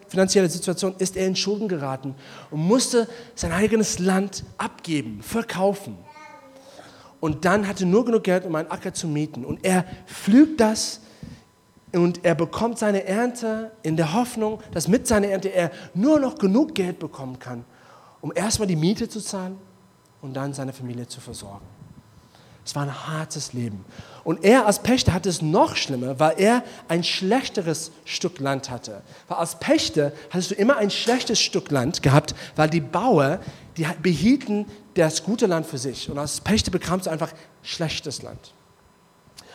finanzielle 0.08 0.48
Situation 0.48 0.94
ist 0.98 1.16
er 1.16 1.26
in 1.26 1.34
Schulden 1.34 1.66
geraten 1.66 2.14
und 2.50 2.60
musste 2.60 3.08
sein 3.34 3.50
eigenes 3.50 3.98
Land 3.98 4.44
abgeben, 4.58 5.22
verkaufen. 5.22 5.98
Und 7.18 7.44
dann 7.44 7.66
hatte 7.66 7.84
er 7.84 7.88
nur 7.88 8.04
genug 8.04 8.22
Geld, 8.22 8.44
um 8.44 8.54
einen 8.54 8.70
Acker 8.70 8.94
zu 8.94 9.08
mieten. 9.08 9.44
Und 9.44 9.64
er 9.64 9.84
pflügt 10.06 10.60
das 10.60 11.00
und 11.94 12.24
er 12.24 12.34
bekommt 12.34 12.78
seine 12.78 13.04
Ernte 13.04 13.70
in 13.82 13.96
der 13.96 14.12
Hoffnung, 14.14 14.60
dass 14.72 14.88
mit 14.88 15.06
seiner 15.06 15.28
Ernte 15.28 15.48
er 15.48 15.70
nur 15.94 16.18
noch 16.18 16.36
genug 16.36 16.74
Geld 16.74 16.98
bekommen 16.98 17.38
kann, 17.38 17.64
um 18.20 18.32
erstmal 18.34 18.68
die 18.68 18.76
Miete 18.76 19.08
zu 19.08 19.20
zahlen 19.20 19.58
und 20.20 20.34
dann 20.34 20.52
seine 20.52 20.72
Familie 20.72 21.06
zu 21.06 21.20
versorgen. 21.20 21.66
Es 22.64 22.74
war 22.74 22.84
ein 22.84 23.08
hartes 23.08 23.52
Leben. 23.52 23.84
Und 24.24 24.42
er 24.42 24.66
als 24.66 24.78
Pächter 24.78 25.12
hatte 25.12 25.28
es 25.28 25.42
noch 25.42 25.76
schlimmer, 25.76 26.18
weil 26.18 26.34
er 26.38 26.62
ein 26.88 27.04
schlechteres 27.04 27.92
Stück 28.06 28.40
Land 28.40 28.70
hatte. 28.70 29.02
Weil 29.28 29.36
als 29.36 29.58
Pächter 29.58 30.12
hattest 30.30 30.52
du 30.52 30.54
immer 30.54 30.78
ein 30.78 30.90
schlechtes 30.90 31.38
Stück 31.40 31.70
Land 31.70 32.02
gehabt, 32.02 32.34
weil 32.56 32.70
die 32.70 32.80
Bauer, 32.80 33.40
die 33.76 33.86
behielten 34.02 34.64
das 34.94 35.22
gute 35.22 35.44
Land 35.44 35.66
für 35.66 35.76
sich. 35.76 36.08
Und 36.10 36.18
als 36.18 36.40
Pächter 36.40 36.70
bekamst 36.70 37.06
du 37.06 37.10
einfach 37.10 37.32
schlechtes 37.62 38.22
Land. 38.22 38.54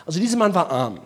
Also 0.06 0.20
dieser 0.20 0.36
Mann 0.36 0.54
war 0.54 0.70
arm. 0.70 1.00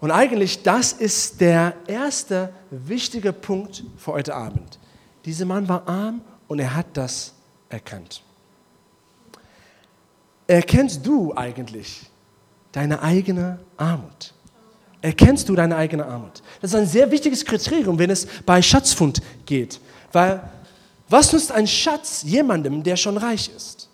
Und 0.00 0.10
eigentlich, 0.10 0.62
das 0.62 0.92
ist 0.92 1.40
der 1.40 1.74
erste 1.86 2.52
wichtige 2.70 3.32
Punkt 3.32 3.84
für 3.98 4.12
heute 4.12 4.34
Abend. 4.34 4.78
Dieser 5.24 5.44
Mann 5.44 5.68
war 5.68 5.86
arm 5.86 6.22
und 6.48 6.58
er 6.58 6.74
hat 6.74 6.86
das 6.94 7.34
erkannt. 7.68 8.22
Erkennst 10.46 11.06
du 11.06 11.34
eigentlich 11.36 12.10
deine 12.72 13.02
eigene 13.02 13.60
Armut? 13.76 14.32
Erkennst 15.02 15.48
du 15.48 15.54
deine 15.54 15.76
eigene 15.76 16.04
Armut? 16.04 16.42
Das 16.60 16.72
ist 16.72 16.76
ein 16.76 16.86
sehr 16.86 17.10
wichtiges 17.10 17.44
Kriterium, 17.44 17.98
wenn 17.98 18.10
es 18.10 18.26
bei 18.44 18.60
Schatzfund 18.60 19.20
geht. 19.44 19.80
Weil 20.12 20.42
was 21.08 21.32
nutzt 21.32 21.52
ein 21.52 21.66
Schatz 21.66 22.22
jemandem, 22.22 22.82
der 22.82 22.96
schon 22.96 23.16
reich 23.16 23.50
ist? 23.54 23.88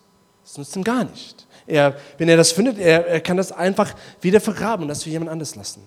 Das 0.44 0.56
nutzt 0.56 0.76
ihm 0.76 0.84
gar 0.84 1.04
nicht. 1.04 1.46
Er, 1.66 1.96
wenn 2.16 2.28
er 2.28 2.36
das 2.36 2.52
findet, 2.52 2.78
er, 2.78 3.06
er 3.06 3.20
kann 3.20 3.36
das 3.36 3.50
einfach 3.50 3.92
wieder 4.20 4.40
vergraben 4.40 4.84
und 4.84 4.88
das 4.88 5.02
für 5.02 5.10
jemand 5.10 5.30
anderes 5.32 5.56
lassen. 5.56 5.82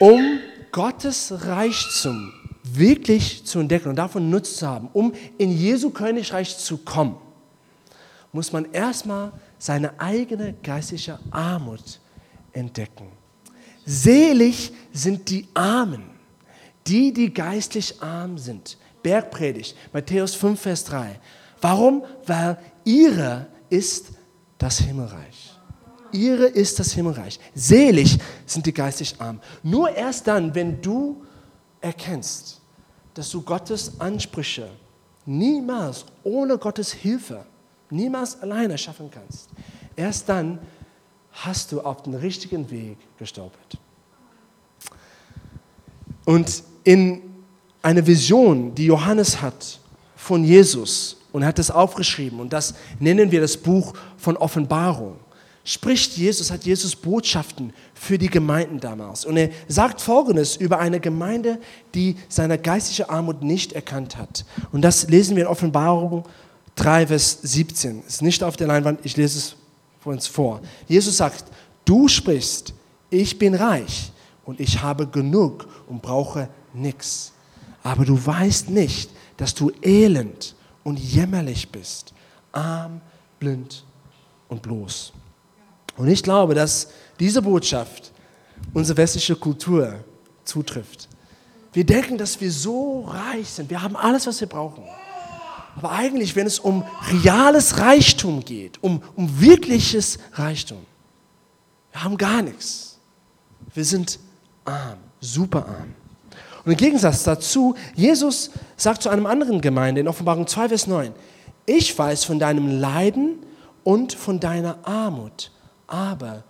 Um 0.00 0.40
Gottes 0.72 1.30
Reichtum 1.46 2.32
wirklich 2.62 3.44
zu 3.44 3.58
entdecken 3.60 3.90
und 3.90 3.96
davon 3.96 4.30
Nutzen 4.30 4.56
zu 4.56 4.66
haben, 4.66 4.88
um 4.94 5.12
in 5.36 5.52
Jesu 5.52 5.90
Königreich 5.90 6.56
zu 6.56 6.78
kommen, 6.78 7.16
muss 8.32 8.50
man 8.50 8.72
erstmal 8.72 9.30
seine 9.58 10.00
eigene 10.00 10.54
geistliche 10.62 11.18
Armut 11.30 12.00
entdecken. 12.52 13.08
Selig 13.84 14.72
sind 14.90 15.28
die 15.28 15.46
Armen, 15.52 16.04
die, 16.86 17.12
die 17.12 17.32
geistlich 17.32 18.00
arm 18.02 18.38
sind. 18.38 18.78
Bergpredigt, 19.02 19.76
Matthäus 19.92 20.34
5, 20.34 20.60
Vers 20.60 20.84
3. 20.84 21.20
Warum? 21.60 22.04
Weil 22.24 22.58
ihre 22.84 23.48
ist 23.68 24.12
das 24.56 24.78
Himmelreich. 24.78 25.49
Ihre 26.12 26.46
ist 26.46 26.78
das 26.78 26.92
Himmelreich. 26.92 27.38
Selig 27.54 28.18
sind 28.46 28.66
die 28.66 28.72
geistig 28.72 29.14
arm. 29.18 29.40
Nur 29.62 29.90
erst 29.94 30.26
dann, 30.26 30.54
wenn 30.54 30.80
du 30.80 31.22
erkennst, 31.80 32.60
dass 33.14 33.30
du 33.30 33.42
Gottes 33.42 33.92
Ansprüche 33.98 34.68
niemals 35.26 36.04
ohne 36.22 36.58
Gottes 36.58 36.92
Hilfe 36.92 37.44
niemals 37.90 38.40
alleine 38.40 38.78
schaffen 38.78 39.10
kannst, 39.10 39.48
erst 39.96 40.28
dann 40.28 40.58
hast 41.32 41.72
du 41.72 41.80
auf 41.80 42.02
den 42.02 42.14
richtigen 42.14 42.70
Weg 42.70 42.96
gestolpert. 43.18 43.78
Und 46.24 46.62
in 46.84 47.22
einer 47.82 48.06
Vision, 48.06 48.74
die 48.74 48.86
Johannes 48.86 49.40
hat 49.40 49.80
von 50.16 50.44
Jesus, 50.44 51.16
und 51.32 51.44
hat 51.44 51.58
das 51.58 51.70
aufgeschrieben, 51.70 52.40
und 52.40 52.52
das 52.52 52.74
nennen 52.98 53.30
wir 53.30 53.40
das 53.40 53.56
Buch 53.56 53.94
von 54.16 54.36
Offenbarung, 54.36 55.16
spricht 55.64 56.16
Jesus, 56.16 56.50
hat 56.50 56.64
Jesus 56.64 56.96
Botschaften 56.96 57.72
für 57.94 58.18
die 58.18 58.28
Gemeinden 58.28 58.80
damals. 58.80 59.24
Und 59.24 59.36
er 59.36 59.50
sagt 59.68 60.00
Folgendes 60.00 60.56
über 60.56 60.78
eine 60.78 61.00
Gemeinde, 61.00 61.58
die 61.94 62.16
seine 62.28 62.58
geistliche 62.58 63.10
Armut 63.10 63.42
nicht 63.42 63.72
erkannt 63.72 64.16
hat. 64.16 64.44
Und 64.72 64.82
das 64.82 65.08
lesen 65.08 65.36
wir 65.36 65.44
in 65.44 65.48
Offenbarung 65.48 66.24
3, 66.76 67.08
Vers 67.08 67.38
17. 67.42 68.02
Ist 68.06 68.22
nicht 68.22 68.42
auf 68.42 68.56
der 68.56 68.66
Leinwand, 68.66 69.00
ich 69.04 69.16
lese 69.16 69.38
es 69.38 69.56
uns 70.04 70.26
vor. 70.26 70.60
Jesus 70.88 71.18
sagt, 71.18 71.44
du 71.84 72.08
sprichst, 72.08 72.72
ich 73.10 73.38
bin 73.38 73.54
reich 73.54 74.12
und 74.44 74.60
ich 74.60 74.80
habe 74.80 75.06
genug 75.06 75.68
und 75.88 76.00
brauche 76.00 76.48
nichts. 76.72 77.32
Aber 77.82 78.04
du 78.04 78.24
weißt 78.24 78.70
nicht, 78.70 79.10
dass 79.36 79.54
du 79.54 79.70
elend 79.82 80.54
und 80.84 80.98
jämmerlich 80.98 81.70
bist, 81.70 82.14
arm, 82.52 83.00
blind 83.38 83.84
und 84.48 84.62
bloß. 84.62 85.12
Und 85.96 86.08
ich 86.08 86.22
glaube, 86.22 86.54
dass 86.54 86.88
diese 87.18 87.42
Botschaft 87.42 88.12
unsere 88.72 88.96
westliche 88.96 89.36
Kultur 89.36 90.04
zutrifft. 90.44 91.08
Wir 91.72 91.84
denken, 91.84 92.18
dass 92.18 92.40
wir 92.40 92.50
so 92.50 93.02
reich 93.02 93.48
sind. 93.48 93.70
Wir 93.70 93.82
haben 93.82 93.96
alles, 93.96 94.26
was 94.26 94.40
wir 94.40 94.48
brauchen. 94.48 94.84
Aber 95.76 95.92
eigentlich, 95.92 96.34
wenn 96.34 96.46
es 96.46 96.58
um 96.58 96.84
reales 97.22 97.78
Reichtum 97.78 98.44
geht, 98.44 98.82
um, 98.82 99.02
um 99.14 99.40
wirkliches 99.40 100.18
Reichtum, 100.32 100.84
wir 101.92 102.04
haben 102.04 102.16
gar 102.16 102.42
nichts. 102.42 102.98
Wir 103.74 103.84
sind 103.84 104.18
arm, 104.64 104.98
super 105.20 105.66
arm. 105.66 105.94
Und 106.64 106.72
im 106.72 106.76
Gegensatz 106.76 107.22
dazu, 107.22 107.74
Jesus 107.94 108.50
sagt 108.76 109.02
zu 109.02 109.08
einem 109.08 109.26
anderen 109.26 109.60
Gemeinde 109.60 110.00
in 110.00 110.08
Offenbarung 110.08 110.46
2, 110.46 110.68
Vers 110.68 110.86
9, 110.86 111.12
ich 111.66 111.96
weiß 111.96 112.24
von 112.24 112.38
deinem 112.38 112.80
Leiden 112.80 113.38
und 113.84 114.12
von 114.12 114.40
deiner 114.40 114.78
Armut, 114.86 115.52
aber 115.90 116.44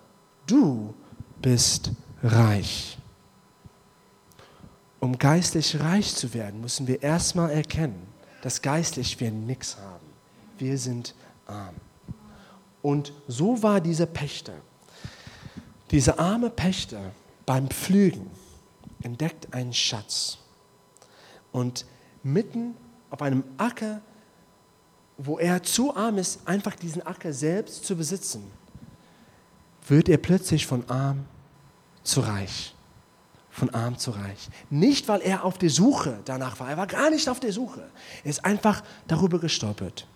du 0.46 0.94
bist 1.40 1.92
reich. 2.22 2.98
Um 5.00 5.16
geistlich 5.16 5.80
reich 5.80 6.14
zu 6.14 6.34
werden, 6.34 6.60
müssen 6.60 6.86
wir 6.86 7.02
erstmal 7.02 7.50
erkennen, 7.50 8.06
dass 8.42 8.60
geistlich 8.60 9.18
wir 9.18 9.30
nichts 9.30 9.78
haben. 9.78 10.06
Wir 10.58 10.76
sind 10.76 11.14
arm. 11.46 11.74
Und 12.82 13.12
so 13.26 13.62
war 13.62 13.80
dieser 13.80 14.06
Pächter. 14.06 14.54
Dieser 15.90 16.18
arme 16.18 16.50
Pächter 16.50 17.12
beim 17.46 17.68
Pflügen 17.68 18.30
entdeckt 19.02 19.52
einen 19.54 19.72
Schatz. 19.72 20.38
Und 21.52 21.86
mitten 22.22 22.76
auf 23.08 23.22
einem 23.22 23.42
Acker, 23.56 24.02
wo 25.16 25.38
er 25.38 25.62
zu 25.62 25.96
arm 25.96 26.18
ist, 26.18 26.46
einfach 26.46 26.76
diesen 26.76 27.04
Acker 27.06 27.32
selbst 27.32 27.84
zu 27.84 27.96
besitzen, 27.96 28.50
wird 29.90 30.08
er 30.08 30.18
plötzlich 30.18 30.66
von 30.66 30.88
arm 30.88 31.26
zu 32.02 32.20
reich. 32.20 32.74
Von 33.50 33.70
arm 33.70 33.98
zu 33.98 34.12
reich. 34.12 34.48
Nicht, 34.70 35.08
weil 35.08 35.20
er 35.20 35.44
auf 35.44 35.58
der 35.58 35.70
Suche 35.70 36.20
danach 36.24 36.60
war. 36.60 36.70
Er 36.70 36.76
war 36.76 36.86
gar 36.86 37.10
nicht 37.10 37.28
auf 37.28 37.40
der 37.40 37.52
Suche. 37.52 37.90
Er 38.22 38.30
ist 38.30 38.44
einfach 38.44 38.82
darüber 39.08 39.38
gestolpert. 39.38 40.06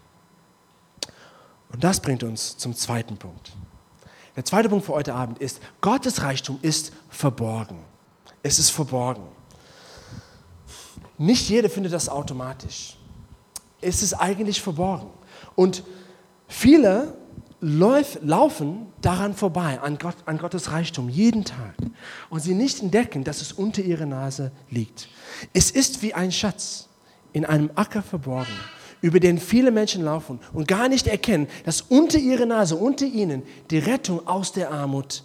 Und 1.71 1.83
das 1.83 2.01
bringt 2.01 2.23
uns 2.23 2.57
zum 2.57 2.75
zweiten 2.75 3.17
Punkt. 3.17 3.53
Der 4.37 4.45
zweite 4.45 4.69
Punkt 4.69 4.87
für 4.87 4.93
heute 4.93 5.15
Abend 5.15 5.39
ist, 5.39 5.61
Gottes 5.81 6.23
Reichtum 6.23 6.59
ist 6.63 6.93
verborgen. 7.09 7.79
Es 8.43 8.59
ist 8.59 8.71
verborgen. 8.71 9.27
Nicht 11.19 11.49
jeder 11.49 11.69
findet 11.69 11.93
das 11.93 12.09
automatisch. 12.09 12.97
Es 13.81 14.03
ist 14.03 14.15
eigentlich 14.15 14.63
verborgen. 14.63 15.11
Und 15.55 15.83
viele 16.49 17.17
läuf, 17.65 18.19
laufen 18.23 18.87
daran 19.01 19.35
vorbei, 19.35 19.81
an, 19.81 19.97
Gott, 19.97 20.17
an 20.27 20.37
Gottes 20.37 20.71
Reichtum, 20.71 21.09
jeden 21.09 21.45
Tag. 21.45 21.75
Und 22.29 22.41
sie 22.41 22.55
nicht 22.55 22.83
entdecken, 22.83 23.25
dass 23.25 23.41
es 23.41 23.53
unter 23.53 23.83
ihrer 23.83 24.05
Nase 24.05 24.53
liegt. 24.71 25.09
Es 25.55 25.71
ist 25.71 26.03
wie 26.03 26.13
ein 26.13 26.31
Schatz 26.31 26.89
in 27.33 27.47
einem 27.47 27.71
Acker 27.75 28.03
verborgen, 28.03 28.53
über 29.01 29.19
den 29.19 29.39
viele 29.39 29.71
Menschen 29.71 30.05
laufen 30.05 30.41
und 30.53 30.69
gar 30.69 30.89
nicht 30.89 31.07
erkennen, 31.07 31.49
dass 31.65 31.81
unter 31.81 32.19
ihrer 32.19 32.45
Nase, 32.45 32.77
unter 32.77 33.07
ihnen 33.07 33.43
die 33.71 33.79
Rettung 33.79 34.27
aus 34.27 34.53
der 34.53 34.71
Armut 34.71 35.25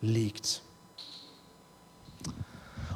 liegt. 0.00 0.62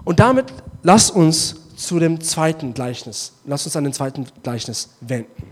Und 0.05 0.21
damit 0.21 0.47
lass 0.85 1.11
uns 1.11 1.57
zu 1.75 1.99
dem 1.99 2.21
zweiten 2.21 2.75
Gleichnis, 2.75 3.33
lass 3.45 3.67
uns 3.67 3.75
an 3.75 3.85
den 3.85 3.93
zweiten 3.93 4.27
Gleichnis 4.45 4.91
wenden. 5.01 5.51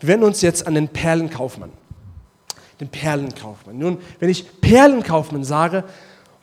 Wir 0.00 0.10
wenden 0.10 0.26
uns 0.26 0.42
jetzt 0.42 0.66
an 0.66 0.74
den 0.74 0.88
Perlenkaufmann 0.88 1.72
den 2.80 2.88
Perlenkaufmann. 2.88 3.78
Nun, 3.78 3.98
wenn 4.18 4.28
ich 4.28 4.60
Perlenkaufmann 4.60 5.44
sage, 5.44 5.84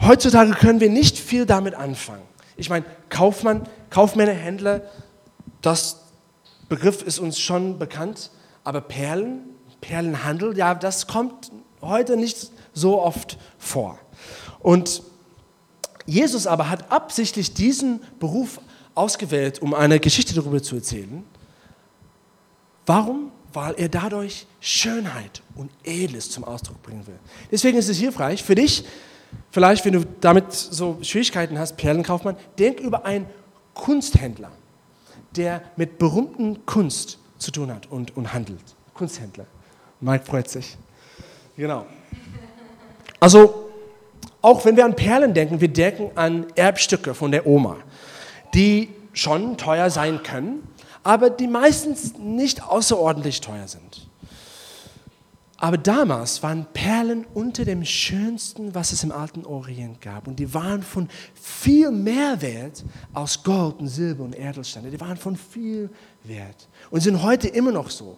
heutzutage 0.01 0.51
können 0.51 0.79
wir 0.79 0.89
nicht 0.89 1.17
viel 1.17 1.45
damit 1.45 1.75
anfangen. 1.75 2.23
Ich 2.57 2.69
meine, 2.69 2.85
Kaufmann, 3.09 3.67
Kaufmänner, 3.89 4.33
Händler, 4.33 4.81
das 5.61 6.01
Begriff 6.69 7.01
ist 7.01 7.19
uns 7.19 7.39
schon 7.39 7.79
bekannt, 7.79 8.31
aber 8.63 8.81
Perlen, 8.81 9.41
Perlenhandel, 9.81 10.57
ja, 10.57 10.73
das 10.73 11.07
kommt 11.07 11.51
heute 11.81 12.17
nicht 12.17 12.51
so 12.73 13.01
oft 13.01 13.37
vor. 13.57 13.99
Und 14.59 15.03
Jesus 16.05 16.47
aber 16.47 16.69
hat 16.69 16.91
absichtlich 16.91 17.53
diesen 17.53 18.01
Beruf 18.19 18.59
ausgewählt, 18.93 19.61
um 19.61 19.73
eine 19.73 19.99
Geschichte 19.99 20.33
darüber 20.33 20.61
zu 20.61 20.75
erzählen. 20.75 21.23
Warum? 22.85 23.31
Weil 23.55 23.75
er 23.77 23.89
dadurch 23.89 24.45
Schönheit 24.59 25.41
und 25.55 25.71
Edles 25.83 26.29
zum 26.29 26.43
Ausdruck 26.43 26.81
bringen 26.83 27.05
will. 27.07 27.19
Deswegen 27.51 27.77
ist 27.77 27.89
es 27.89 27.97
hilfreich 27.97 28.43
für 28.43 28.55
dich, 28.55 28.83
vielleicht 29.51 29.85
wenn 29.85 29.93
du 29.93 30.05
damit 30.21 30.51
so 30.51 30.99
Schwierigkeiten 31.01 31.57
hast, 31.57 31.77
Perlenkaufmann, 31.77 32.35
denk 32.59 32.79
über 32.79 33.05
einen 33.05 33.25
Kunsthändler, 33.73 34.51
der 35.35 35.61
mit 35.75 35.97
berühmten 35.97 36.65
Kunst 36.65 37.17
zu 37.37 37.51
tun 37.51 37.73
hat 37.73 37.91
und, 37.91 38.15
und 38.15 38.33
handelt. 38.33 38.63
Kunsthändler. 38.93 39.45
Mike 40.01 40.25
freut 40.25 40.49
sich. 40.49 40.77
Genau. 41.57 41.85
Also, 43.19 43.69
auch 44.41 44.63
wenn 44.65 44.75
wir 44.77 44.85
an 44.85 44.95
Perlen 44.95 45.33
denken, 45.33 45.59
wir 45.59 45.67
denken 45.67 46.11
an 46.15 46.45
Erbstücke 46.55 47.13
von 47.13 47.31
der 47.31 47.47
Oma, 47.47 47.77
die 48.53 48.89
schon 49.13 49.57
teuer 49.57 49.89
sein 49.89 50.21
können, 50.23 50.67
aber 51.05 51.29
die 51.29 51.47
meistens 51.47 52.17
nicht 52.17 52.63
außerordentlich 52.63 53.39
teuer 53.39 53.67
sind. 53.67 54.09
Aber 55.57 55.77
damals 55.77 56.41
waren 56.41 56.65
Perlen 56.73 57.25
unter 57.33 57.63
dem 57.63 57.85
Schönsten, 57.85 58.73
was 58.73 58.91
es 58.91 59.03
im 59.03 59.11
alten 59.11 59.45
Orient 59.45 60.01
gab. 60.01 60.27
Und 60.27 60.37
die 60.37 60.51
waren 60.53 60.81
von 60.81 61.07
viel 61.39 61.91
mehr 61.91 62.41
Wert 62.41 62.83
als 63.13 63.41
Gold 63.43 63.79
und 63.79 63.87
Silber 63.87 64.23
und 64.23 64.37
Edelsteine. 64.37 64.89
Die 64.89 64.99
waren 64.99 65.15
von 65.15 65.37
viel 65.37 65.91
Wert 66.23 66.67
und 66.89 67.01
sind 67.01 67.21
heute 67.21 67.47
immer 67.49 67.71
noch 67.71 67.91
so. 67.91 68.17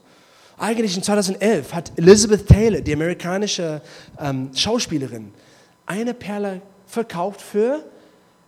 Eigentlich 0.58 0.96
in 0.96 1.04
2011 1.04 1.74
hat 1.74 1.92
Elizabeth 1.98 2.48
Taylor, 2.48 2.80
die 2.80 2.94
amerikanische 2.94 3.82
ähm, 4.18 4.50
Schauspielerin, 4.56 5.34
eine 5.86 6.14
Perle 6.14 6.62
verkauft 6.88 7.42
für 7.42 7.84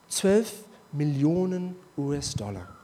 12 0.07 0.51
Millionen 0.93 1.75
US-Dollar. 1.97 2.78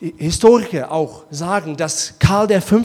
Historiker 0.00 0.90
auch 0.90 1.24
sagen, 1.30 1.76
dass 1.76 2.18
Karl 2.18 2.60
V. 2.60 2.82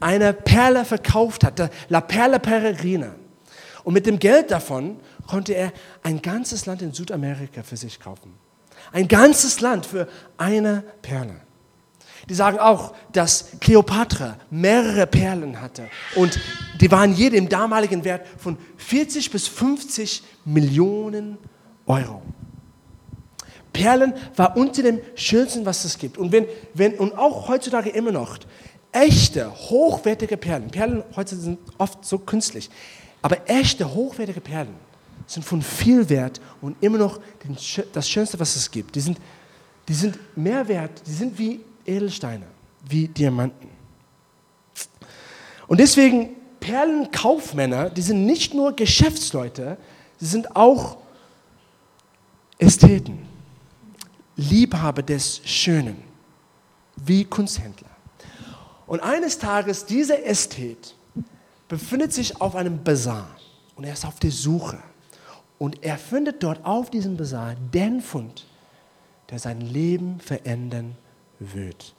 eine 0.00 0.32
Perle 0.32 0.84
verkauft 0.84 1.44
hat, 1.44 1.70
La 1.88 2.00
Perla 2.00 2.38
Peregrina. 2.38 3.14
Und 3.84 3.94
mit 3.94 4.06
dem 4.06 4.18
Geld 4.18 4.50
davon 4.50 4.98
konnte 5.26 5.54
er 5.54 5.72
ein 6.02 6.20
ganzes 6.20 6.66
Land 6.66 6.82
in 6.82 6.92
Südamerika 6.92 7.62
für 7.62 7.76
sich 7.76 7.98
kaufen. 7.98 8.34
Ein 8.92 9.08
ganzes 9.08 9.60
Land 9.60 9.86
für 9.86 10.08
eine 10.36 10.82
Perle. 11.02 11.36
Die 12.28 12.34
sagen 12.34 12.58
auch, 12.58 12.94
dass 13.12 13.52
Kleopatra 13.60 14.36
mehrere 14.50 15.06
Perlen 15.06 15.60
hatte 15.60 15.88
und 16.16 16.38
die 16.80 16.90
waren 16.90 17.14
jede 17.14 17.36
im 17.36 17.48
damaligen 17.48 18.04
Wert 18.04 18.26
von 18.38 18.58
40 18.76 19.30
bis 19.30 19.48
50 19.48 20.22
Millionen 20.44 21.38
Euro. 21.86 22.22
Perlen 23.72 24.14
war 24.36 24.56
unter 24.56 24.82
dem 24.82 25.00
Schönsten, 25.14 25.64
was 25.64 25.84
es 25.84 25.98
gibt. 25.98 26.18
Und, 26.18 26.32
wenn, 26.32 26.46
wenn, 26.74 26.94
und 26.94 27.16
auch 27.16 27.48
heutzutage 27.48 27.90
immer 27.90 28.12
noch, 28.12 28.38
echte, 28.92 29.50
hochwertige 29.52 30.36
Perlen, 30.36 30.70
Perlen 30.70 31.02
heute 31.16 31.36
sind 31.36 31.58
oft 31.78 32.04
so 32.04 32.18
künstlich, 32.18 32.68
aber 33.22 33.48
echte, 33.48 33.94
hochwertige 33.94 34.40
Perlen 34.40 34.74
sind 35.26 35.44
von 35.44 35.62
viel 35.62 36.08
Wert 36.08 36.40
und 36.60 36.76
immer 36.80 36.98
noch 36.98 37.20
das 37.92 38.08
Schönste, 38.08 38.40
was 38.40 38.56
es 38.56 38.70
gibt. 38.70 38.96
Die 38.96 39.00
sind, 39.00 39.18
die 39.88 39.94
sind 39.94 40.18
mehr 40.36 40.66
wert, 40.66 41.02
die 41.06 41.12
sind 41.12 41.38
wie 41.38 41.60
Edelsteine, 41.86 42.46
wie 42.88 43.06
Diamanten. 43.06 43.68
Und 45.68 45.78
deswegen, 45.78 46.30
Perlenkaufmänner, 46.58 47.90
die 47.90 48.02
sind 48.02 48.26
nicht 48.26 48.54
nur 48.54 48.74
Geschäftsleute, 48.74 49.76
sie 50.18 50.26
sind 50.26 50.56
auch 50.56 50.98
Ästheten. 52.58 53.29
Liebhaber 54.40 55.02
des 55.02 55.40
Schönen, 55.44 56.02
wie 56.96 57.24
Kunsthändler. 57.24 57.88
Und 58.86 59.00
eines 59.00 59.38
Tages, 59.38 59.84
dieser 59.86 60.24
Ästhet 60.24 60.94
befindet 61.68 62.12
sich 62.12 62.40
auf 62.40 62.56
einem 62.56 62.82
Bazar 62.82 63.28
und 63.76 63.84
er 63.84 63.92
ist 63.92 64.04
auf 64.04 64.18
der 64.18 64.30
Suche. 64.30 64.78
Und 65.58 65.84
er 65.84 65.98
findet 65.98 66.42
dort 66.42 66.64
auf 66.64 66.90
diesem 66.90 67.16
Bazar 67.16 67.54
den 67.72 68.00
Fund, 68.00 68.46
der 69.30 69.38
sein 69.38 69.60
Leben 69.60 70.18
verändern 70.20 70.96
wird. 71.38 71.94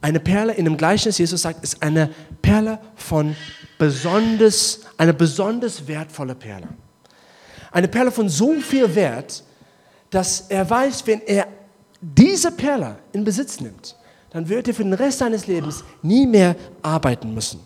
Eine 0.00 0.20
Perle 0.20 0.54
in 0.54 0.64
dem 0.64 0.76
Gleichnis, 0.76 1.18
Jesus 1.18 1.42
sagt, 1.42 1.62
ist 1.62 1.82
eine 1.82 2.10
Perle 2.42 2.78
von 2.96 3.36
besonders, 3.78 4.80
eine 4.96 5.14
besonders 5.14 5.86
wertvolle 5.86 6.34
Perle. 6.34 6.68
Eine 7.70 7.88
Perle 7.88 8.10
von 8.10 8.28
so 8.28 8.54
viel 8.54 8.92
Wert, 8.94 9.44
dass 10.10 10.46
er 10.48 10.68
weiß, 10.68 11.06
wenn 11.06 11.20
er 11.20 11.46
diese 12.00 12.52
Perle 12.52 12.98
in 13.12 13.24
Besitz 13.24 13.60
nimmt, 13.60 13.96
dann 14.30 14.48
wird 14.48 14.68
er 14.68 14.74
für 14.74 14.84
den 14.84 14.92
Rest 14.92 15.18
seines 15.18 15.46
Lebens 15.46 15.82
nie 16.02 16.26
mehr 16.26 16.54
arbeiten 16.82 17.34
müssen. 17.34 17.60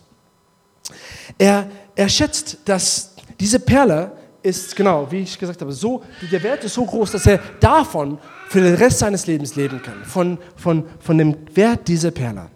Er, 1.37 1.69
er 1.95 2.09
schätzt, 2.09 2.57
dass 2.65 3.15
diese 3.39 3.59
Perle 3.59 4.11
ist, 4.41 4.75
genau, 4.75 5.09
wie 5.09 5.19
ich 5.19 5.39
gesagt 5.39 5.61
habe, 5.61 5.71
so, 5.71 6.03
der 6.31 6.43
Wert 6.43 6.63
ist 6.63 6.73
so 6.73 6.85
groß, 6.85 7.11
dass 7.11 7.25
er 7.25 7.39
davon 7.59 8.17
für 8.49 8.61
den 8.61 8.75
Rest 8.75 8.99
seines 8.99 9.25
Lebens 9.25 9.55
leben 9.55 9.81
kann, 9.81 10.03
von, 10.03 10.37
von, 10.55 10.85
von 10.99 11.17
dem 11.17 11.35
Wert 11.55 11.87
dieser 11.87 12.11
Perle. 12.11 12.49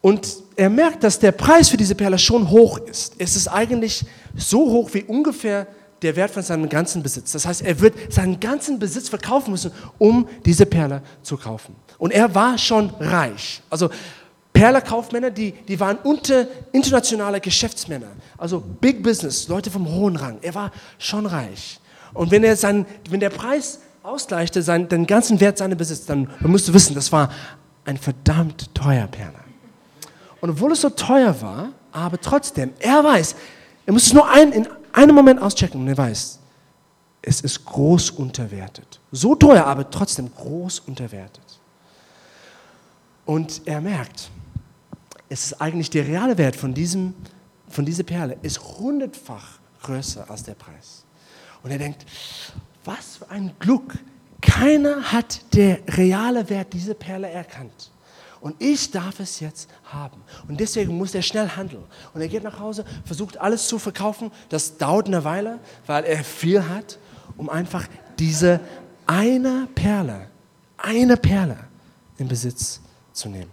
Und 0.00 0.42
er 0.56 0.70
merkt, 0.70 1.04
dass 1.04 1.18
der 1.18 1.32
Preis 1.32 1.68
für 1.68 1.76
diese 1.76 1.94
Perle 1.94 2.18
schon 2.18 2.48
hoch 2.50 2.78
ist. 2.78 3.14
Es 3.18 3.36
ist 3.36 3.48
eigentlich 3.48 4.06
so 4.36 4.60
hoch 4.70 4.90
wie 4.94 5.02
ungefähr 5.02 5.66
der 6.02 6.16
Wert 6.16 6.30
von 6.30 6.42
seinem 6.42 6.68
ganzen 6.68 7.02
Besitz. 7.02 7.32
Das 7.32 7.46
heißt, 7.46 7.62
er 7.62 7.80
wird 7.80 8.12
seinen 8.12 8.38
ganzen 8.40 8.78
Besitz 8.78 9.08
verkaufen 9.08 9.50
müssen, 9.50 9.72
um 9.98 10.28
diese 10.44 10.66
Perle 10.66 11.02
zu 11.22 11.36
kaufen. 11.36 11.74
Und 11.98 12.12
er 12.12 12.34
war 12.34 12.56
schon 12.58 12.90
reich. 13.00 13.62
Also 13.68 13.90
Perlerkaufmänner, 14.52 15.30
die, 15.30 15.52
die 15.52 15.78
waren 15.78 15.98
unter 16.02 16.46
internationale 16.72 17.40
Geschäftsmänner. 17.40 18.08
Also 18.36 18.60
Big 18.60 19.02
Business, 19.02 19.48
Leute 19.48 19.70
vom 19.70 19.88
hohen 19.88 20.16
Rang. 20.16 20.38
Er 20.42 20.54
war 20.54 20.72
schon 20.98 21.26
reich. 21.26 21.80
Und 22.14 22.30
wenn, 22.30 22.42
er 22.44 22.56
sein, 22.56 22.86
wenn 23.08 23.20
der 23.20 23.30
Preis 23.30 23.80
ausgleichte, 24.02 24.62
sein, 24.62 24.88
den 24.88 25.06
ganzen 25.06 25.40
Wert 25.40 25.58
seines 25.58 25.76
Besitzes, 25.76 26.06
dann, 26.06 26.28
dann 26.40 26.50
musst 26.50 26.66
du 26.66 26.74
wissen, 26.74 26.94
das 26.94 27.12
war 27.12 27.30
ein 27.84 27.98
verdammt 27.98 28.74
teuer 28.74 29.06
Perler. 29.06 29.44
Und 30.40 30.50
obwohl 30.50 30.72
es 30.72 30.80
so 30.80 30.90
teuer 30.90 31.40
war, 31.40 31.70
aber 31.92 32.20
trotzdem, 32.20 32.72
er 32.78 33.02
weiß, 33.02 33.34
er 33.86 33.92
muss 33.92 34.06
es 34.06 34.12
nur 34.12 34.28
ein, 34.28 34.52
in 34.52 34.68
einem 34.98 35.14
Moment 35.14 35.40
auschecken 35.40 35.80
und 35.80 35.88
er 35.88 35.96
weiß, 35.96 36.40
es 37.22 37.40
ist 37.40 37.64
groß 37.64 38.10
unterwertet. 38.10 39.00
So 39.12 39.34
teuer, 39.34 39.64
aber 39.64 39.88
trotzdem 39.88 40.30
groß 40.34 40.80
unterwertet. 40.80 41.60
Und 43.24 43.62
er 43.66 43.80
merkt, 43.80 44.30
es 45.28 45.46
ist 45.46 45.60
eigentlich 45.60 45.90
der 45.90 46.06
reale 46.06 46.36
Wert 46.36 46.56
von, 46.56 46.74
diesem, 46.74 47.14
von 47.68 47.84
dieser 47.84 48.02
Perle 48.02 48.38
ist 48.42 48.60
hundertfach 48.60 49.58
größer 49.82 50.28
als 50.28 50.42
der 50.42 50.54
Preis. 50.54 51.04
Und 51.62 51.70
er 51.70 51.78
denkt, 51.78 52.04
was 52.84 53.18
für 53.18 53.30
ein 53.30 53.52
Glück. 53.58 53.98
Keiner 54.40 55.12
hat 55.12 55.42
der 55.54 55.80
reale 55.88 56.48
Wert 56.48 56.72
dieser 56.72 56.94
Perle 56.94 57.28
erkannt. 57.28 57.90
Und 58.40 58.60
ich 58.60 58.90
darf 58.90 59.20
es 59.20 59.40
jetzt 59.40 59.68
haben. 59.84 60.22
Und 60.46 60.60
deswegen 60.60 60.96
muss 60.96 61.14
er 61.14 61.22
schnell 61.22 61.48
handeln. 61.48 61.84
Und 62.14 62.20
er 62.20 62.28
geht 62.28 62.44
nach 62.44 62.58
Hause, 62.58 62.84
versucht 63.04 63.38
alles 63.38 63.66
zu 63.66 63.78
verkaufen. 63.78 64.30
Das 64.48 64.76
dauert 64.76 65.06
eine 65.06 65.24
Weile, 65.24 65.58
weil 65.86 66.04
er 66.04 66.22
viel 66.22 66.68
hat, 66.68 66.98
um 67.36 67.48
einfach 67.48 67.86
diese 68.18 68.60
eine 69.06 69.68
Perle, 69.74 70.28
eine 70.76 71.16
Perle 71.16 71.58
in 72.18 72.28
Besitz 72.28 72.80
zu 73.12 73.28
nehmen. 73.28 73.50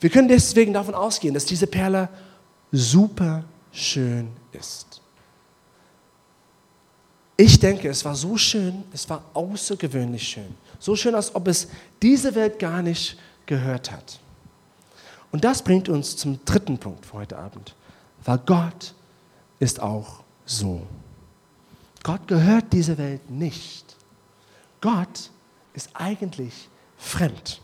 Wir 0.00 0.10
können 0.10 0.28
deswegen 0.28 0.72
davon 0.72 0.94
ausgehen, 0.94 1.32
dass 1.32 1.44
diese 1.44 1.66
Perle 1.66 2.08
super 2.72 3.44
schön 3.70 4.28
ist. 4.52 5.00
Ich 7.36 7.58
denke, 7.58 7.88
es 7.88 8.04
war 8.04 8.14
so 8.14 8.36
schön, 8.36 8.84
es 8.92 9.08
war 9.08 9.24
außergewöhnlich 9.32 10.22
schön. 10.22 10.54
So 10.78 10.96
schön, 10.96 11.14
als 11.14 11.34
ob 11.34 11.48
es 11.48 11.68
diese 12.00 12.34
Welt 12.34 12.58
gar 12.58 12.82
nicht 12.82 13.16
gehört 13.46 13.90
hat. 13.90 14.20
Und 15.30 15.44
das 15.44 15.62
bringt 15.62 15.88
uns 15.88 16.16
zum 16.16 16.44
dritten 16.44 16.78
Punkt 16.78 17.06
für 17.06 17.14
heute 17.14 17.38
Abend. 17.38 17.74
Weil 18.24 18.38
Gott 18.38 18.94
ist 19.58 19.80
auch 19.80 20.22
so. 20.44 20.86
Gott 22.02 22.26
gehört 22.28 22.72
dieser 22.72 22.98
Welt 22.98 23.30
nicht. 23.30 23.96
Gott 24.80 25.30
ist 25.72 25.90
eigentlich 25.94 26.68
fremd. 26.98 27.60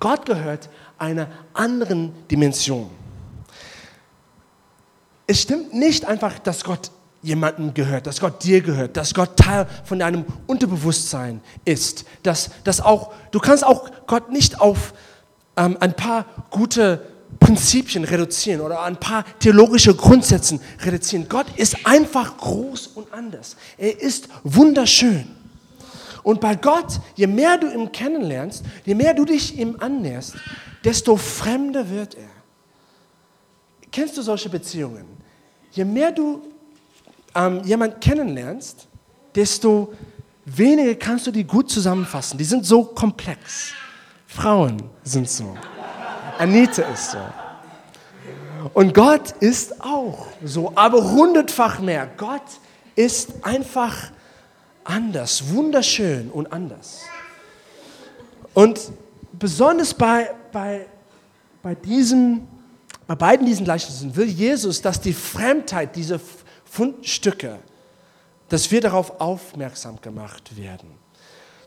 Gott 0.00 0.26
gehört 0.26 0.68
einer 0.98 1.28
anderen 1.52 2.12
Dimension. 2.28 2.90
Es 5.26 5.42
stimmt 5.42 5.74
nicht 5.74 6.04
einfach, 6.04 6.38
dass 6.38 6.62
Gott 6.64 6.90
jemandem 7.26 7.74
gehört, 7.74 8.06
dass 8.06 8.20
Gott 8.20 8.42
dir 8.44 8.60
gehört, 8.60 8.96
dass 8.96 9.12
Gott 9.12 9.36
Teil 9.36 9.66
von 9.84 9.98
deinem 9.98 10.24
Unterbewusstsein 10.46 11.40
ist, 11.64 12.04
dass, 12.22 12.50
dass 12.64 12.80
auch, 12.80 13.12
du 13.32 13.40
kannst 13.40 13.64
auch 13.64 13.90
Gott 14.06 14.30
nicht 14.30 14.60
auf 14.60 14.94
ähm, 15.56 15.76
ein 15.80 15.94
paar 15.94 16.26
gute 16.50 17.02
Prinzipien 17.40 18.04
reduzieren 18.04 18.60
oder 18.60 18.82
ein 18.82 18.96
paar 18.96 19.24
theologische 19.40 19.94
Grundsätze 19.94 20.60
reduzieren. 20.84 21.26
Gott 21.28 21.46
ist 21.56 21.84
einfach 21.84 22.36
groß 22.36 22.88
und 22.88 23.12
anders. 23.12 23.56
Er 23.76 24.00
ist 24.00 24.28
wunderschön. 24.44 25.26
Und 26.22 26.40
bei 26.40 26.54
Gott, 26.54 27.00
je 27.16 27.26
mehr 27.26 27.58
du 27.58 27.68
ihn 27.68 27.90
kennenlernst, 27.92 28.64
je 28.84 28.94
mehr 28.94 29.14
du 29.14 29.24
dich 29.24 29.58
ihm 29.58 29.76
annäherst, 29.80 30.34
desto 30.84 31.16
fremder 31.16 31.90
wird 31.90 32.14
er. 32.14 32.30
Kennst 33.90 34.16
du 34.16 34.22
solche 34.22 34.48
Beziehungen? 34.48 35.06
Je 35.72 35.84
mehr 35.84 36.12
du 36.12 36.42
ähm, 37.36 37.62
jemanden 37.64 38.00
kennenlernst, 38.00 38.88
desto 39.34 39.92
weniger 40.44 40.94
kannst 40.94 41.26
du 41.26 41.30
die 41.30 41.44
gut 41.44 41.70
zusammenfassen. 41.70 42.38
Die 42.38 42.44
sind 42.44 42.64
so 42.64 42.84
komplex. 42.84 43.72
Frauen 44.26 44.82
sind 45.04 45.28
so. 45.28 45.56
Anita 46.38 46.82
ist 46.82 47.12
so. 47.12 47.18
Und 48.74 48.94
Gott 48.94 49.30
ist 49.40 49.80
auch 49.80 50.26
so, 50.44 50.72
aber 50.74 51.12
hundertfach 51.12 51.78
mehr. 51.78 52.08
Gott 52.16 52.42
ist 52.94 53.32
einfach 53.42 54.10
anders, 54.82 55.50
wunderschön 55.50 56.30
und 56.30 56.52
anders. 56.52 57.02
Und 58.54 58.80
besonders 59.32 59.94
bei, 59.94 60.30
bei, 60.52 60.86
bei, 61.62 61.74
diesem, 61.74 62.46
bei 63.06 63.14
beiden 63.14 63.46
diesen 63.46 63.64
Gleichnissen 63.64 64.16
will 64.16 64.26
Jesus, 64.26 64.80
dass 64.82 65.00
die 65.00 65.12
Fremdheit, 65.12 65.94
diese 65.94 66.18
Fundstücke, 66.76 67.58
dass 68.50 68.70
wir 68.70 68.82
darauf 68.82 69.18
aufmerksam 69.18 69.98
gemacht 70.02 70.54
werden. 70.56 70.90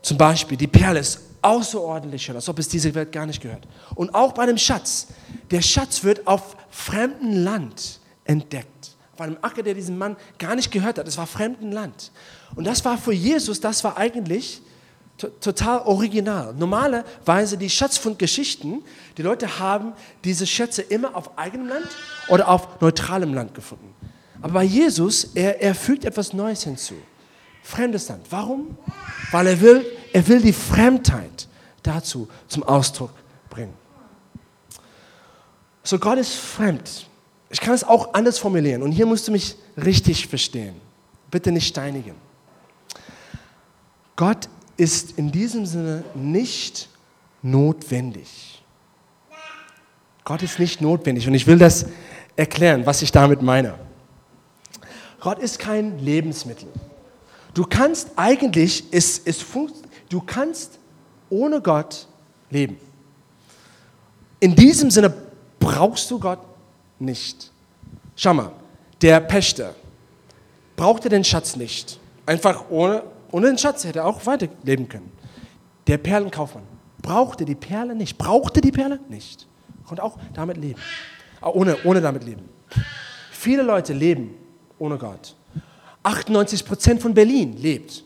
Zum 0.02 0.16
Beispiel, 0.16 0.56
die 0.56 0.68
Perle 0.68 1.00
ist 1.00 1.20
außerordentlich 1.42 2.22
schön, 2.22 2.36
als 2.36 2.48
ob 2.48 2.60
es 2.60 2.68
diese 2.68 2.94
Welt 2.94 3.10
gar 3.10 3.26
nicht 3.26 3.42
gehört. 3.42 3.66
Und 3.96 4.14
auch 4.14 4.32
bei 4.32 4.46
dem 4.46 4.56
Schatz. 4.56 5.08
Der 5.50 5.62
Schatz 5.62 6.04
wird 6.04 6.26
auf 6.28 6.56
fremdem 6.70 7.44
Land 7.44 7.98
entdeckt. 8.24 8.96
Auf 9.14 9.22
einem 9.22 9.36
Acker, 9.42 9.64
der 9.64 9.74
diesem 9.74 9.98
Mann 9.98 10.16
gar 10.38 10.54
nicht 10.54 10.70
gehört 10.70 10.96
hat. 10.96 11.08
Es 11.08 11.18
war 11.18 11.26
fremdem 11.26 11.72
Land. 11.72 12.12
Und 12.54 12.64
das 12.64 12.84
war 12.84 12.96
für 12.96 13.12
Jesus, 13.12 13.60
das 13.60 13.82
war 13.82 13.96
eigentlich 13.96 14.62
total 15.40 15.80
original. 15.80 16.54
Normalerweise 16.54 17.58
die 17.58 17.68
Schatzfundgeschichten, 17.68 18.82
die 19.18 19.22
Leute 19.22 19.58
haben 19.58 19.92
diese 20.22 20.46
Schätze 20.46 20.82
immer 20.82 21.16
auf 21.16 21.36
eigenem 21.36 21.66
Land 21.66 21.88
oder 22.28 22.48
auf 22.48 22.80
neutralem 22.80 23.34
Land 23.34 23.54
gefunden. 23.54 23.99
Aber 24.42 24.54
bei 24.54 24.64
Jesus, 24.64 25.24
er, 25.34 25.60
er 25.60 25.74
fügt 25.74 26.04
etwas 26.04 26.32
Neues 26.32 26.64
hinzu. 26.64 26.94
Fremdes 27.62 28.08
Land. 28.08 28.26
Warum? 28.30 28.76
Weil 29.30 29.48
er 29.48 29.60
will, 29.60 29.86
er 30.12 30.26
will 30.26 30.40
die 30.40 30.52
Fremdheit 30.52 31.48
dazu 31.82 32.28
zum 32.48 32.62
Ausdruck 32.62 33.12
bringen. 33.48 33.74
So, 35.82 35.98
Gott 35.98 36.18
ist 36.18 36.34
fremd. 36.34 37.06
Ich 37.50 37.60
kann 37.60 37.74
es 37.74 37.84
auch 37.84 38.14
anders 38.14 38.38
formulieren 38.38 38.82
und 38.82 38.92
hier 38.92 39.06
musst 39.06 39.26
du 39.28 39.32
mich 39.32 39.56
richtig 39.76 40.26
verstehen. 40.26 40.74
Bitte 41.30 41.50
nicht 41.50 41.66
steinigen. 41.66 42.14
Gott 44.16 44.48
ist 44.76 45.18
in 45.18 45.32
diesem 45.32 45.66
Sinne 45.66 46.04
nicht 46.14 46.88
notwendig. 47.42 48.62
Gott 50.24 50.42
ist 50.42 50.58
nicht 50.58 50.80
notwendig 50.80 51.26
und 51.26 51.34
ich 51.34 51.46
will 51.46 51.58
das 51.58 51.86
erklären, 52.36 52.86
was 52.86 53.02
ich 53.02 53.10
damit 53.10 53.42
meine. 53.42 53.89
Gott 55.20 55.38
ist 55.38 55.58
kein 55.58 55.98
Lebensmittel. 55.98 56.68
Du 57.54 57.64
kannst 57.64 58.10
eigentlich, 58.16 58.84
es, 58.90 59.20
es 59.24 59.44
du 60.08 60.20
kannst 60.20 60.78
ohne 61.28 61.60
Gott 61.60 62.06
leben. 62.48 62.78
In 64.40 64.54
diesem 64.56 64.90
Sinne 64.90 65.12
brauchst 65.58 66.10
du 66.10 66.18
Gott 66.18 66.40
nicht. 66.98 67.52
Schau 68.16 68.34
mal, 68.34 68.52
der 69.02 69.20
Pächter 69.20 69.74
brauchte 70.76 71.08
den 71.08 71.24
Schatz 71.24 71.56
nicht. 71.56 71.98
Einfach 72.24 72.64
ohne, 72.70 73.02
ohne 73.30 73.48
den 73.48 73.58
Schatz 73.58 73.84
hätte 73.84 74.00
er 74.00 74.06
auch 74.06 74.24
weiterleben 74.24 74.88
können. 74.88 75.12
Der 75.86 75.98
Perlenkaufmann 75.98 76.64
brauchte 77.02 77.44
die 77.44 77.54
Perle 77.54 77.94
nicht. 77.94 78.16
Brauchte 78.16 78.60
die 78.60 78.72
Perle 78.72 79.00
nicht. 79.08 79.46
Konnte 79.86 80.02
auch 80.02 80.18
damit 80.34 80.56
leben. 80.56 80.80
Ohne, 81.42 81.76
ohne 81.84 82.00
damit 82.00 82.24
leben. 82.24 82.48
Viele 83.30 83.62
Leute 83.62 83.92
leben 83.92 84.34
ohne 84.80 84.98
Gott. 84.98 85.36
98 86.02 86.64
Prozent 86.64 87.02
von 87.02 87.14
Berlin 87.14 87.56
lebt 87.56 88.02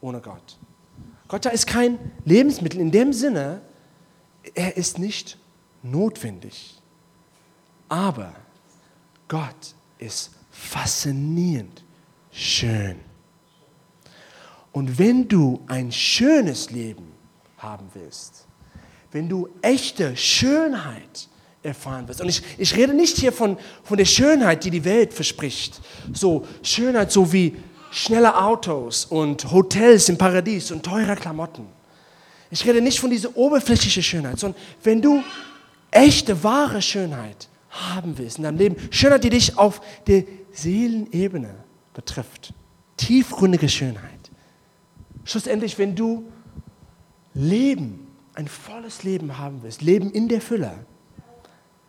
ohne 0.00 0.20
Gott. 0.20 0.58
Gott 1.26 1.46
ist 1.46 1.66
kein 1.66 1.98
Lebensmittel 2.24 2.80
in 2.80 2.90
dem 2.90 3.12
Sinne, 3.12 3.62
er 4.54 4.76
ist 4.76 4.98
nicht 4.98 5.38
notwendig. 5.82 6.80
Aber 7.88 8.32
Gott 9.28 9.74
ist 9.98 10.32
faszinierend 10.50 11.84
schön. 12.30 13.00
Und 14.72 14.98
wenn 14.98 15.26
du 15.26 15.62
ein 15.66 15.90
schönes 15.90 16.70
Leben 16.70 17.12
haben 17.58 17.86
willst, 17.94 18.46
wenn 19.12 19.28
du 19.28 19.48
echte 19.62 20.16
Schönheit 20.16 21.28
erfahren 21.62 22.08
wirst, 22.08 22.20
und 22.20 22.28
ich, 22.28 22.42
ich 22.58 22.74
rede 22.76 22.94
nicht 22.94 23.18
hier 23.18 23.32
von, 23.32 23.58
von 23.82 23.98
der 23.98 24.04
Schönheit, 24.04 24.64
die 24.64 24.70
die 24.70 24.84
Welt 24.84 25.12
verspricht, 25.12 25.80
so 26.12 26.46
Schönheit 26.62 27.12
so 27.12 27.32
wie 27.32 27.56
schnelle 27.90 28.36
Autos 28.36 29.04
und 29.04 29.50
Hotels 29.50 30.08
im 30.08 30.16
Paradies 30.16 30.70
und 30.70 30.84
teure 30.84 31.16
Klamotten. 31.16 31.66
Ich 32.50 32.66
rede 32.66 32.80
nicht 32.80 33.00
von 33.00 33.10
dieser 33.10 33.36
oberflächlichen 33.36 34.02
Schönheit, 34.02 34.38
sondern 34.38 34.60
wenn 34.82 35.02
du 35.02 35.22
echte, 35.90 36.42
wahre 36.42 36.82
Schönheit 36.82 37.48
haben 37.70 38.18
willst 38.18 38.38
in 38.38 38.44
deinem 38.44 38.58
Leben, 38.58 38.76
Schönheit, 38.90 39.24
die 39.24 39.30
dich 39.30 39.56
auf 39.58 39.80
der 40.06 40.24
Seelenebene 40.52 41.54
betrifft, 41.94 42.52
tiefgründige 42.96 43.68
Schönheit. 43.68 44.30
Schlussendlich, 45.24 45.78
wenn 45.78 45.94
du 45.94 46.24
Leben, 47.34 48.06
ein 48.34 48.48
volles 48.48 49.04
Leben 49.04 49.38
haben 49.38 49.62
willst, 49.62 49.82
Leben 49.82 50.10
in 50.10 50.28
der 50.28 50.40
Fülle, 50.40 50.72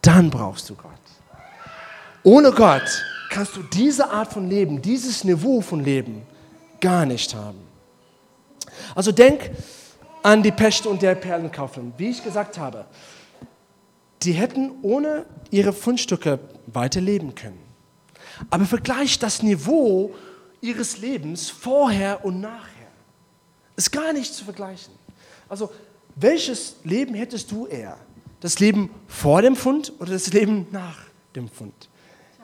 dann 0.01 0.29
brauchst 0.29 0.69
du 0.69 0.75
Gott. 0.75 0.91
Ohne 2.23 2.51
Gott 2.51 3.03
kannst 3.29 3.55
du 3.55 3.63
diese 3.63 4.09
Art 4.11 4.33
von 4.33 4.49
Leben, 4.49 4.81
dieses 4.81 5.23
Niveau 5.23 5.61
von 5.61 5.83
Leben 5.83 6.23
gar 6.79 7.05
nicht 7.05 7.33
haben. 7.33 7.59
Also 8.95 9.11
denk 9.11 9.51
an 10.23 10.43
die 10.43 10.51
Pechte 10.51 10.89
und 10.89 11.01
der 11.01 11.15
Perlenkaufmann. 11.15 11.93
Wie 11.97 12.09
ich 12.09 12.23
gesagt 12.23 12.57
habe, 12.57 12.85
die 14.21 14.33
hätten 14.33 14.71
ohne 14.81 15.25
ihre 15.49 15.73
Fundstücke 15.73 16.39
weiterleben 16.67 17.33
können. 17.33 17.59
Aber 18.49 18.65
vergleich 18.65 19.19
das 19.19 19.41
Niveau 19.41 20.13
ihres 20.61 20.97
Lebens 20.99 21.49
vorher 21.49 22.23
und 22.23 22.39
nachher. 22.39 22.87
Ist 23.75 23.91
gar 23.91 24.13
nicht 24.13 24.33
zu 24.33 24.43
vergleichen. 24.43 24.93
Also, 25.49 25.71
welches 26.15 26.75
Leben 26.83 27.15
hättest 27.15 27.51
du 27.51 27.65
eher? 27.65 27.97
Das 28.41 28.59
Leben 28.59 28.89
vor 29.07 29.41
dem 29.41 29.55
Fund 29.55 29.93
oder 29.99 30.11
das 30.11 30.33
Leben 30.33 30.67
nach 30.71 30.97
dem 31.35 31.47
Fund? 31.47 31.89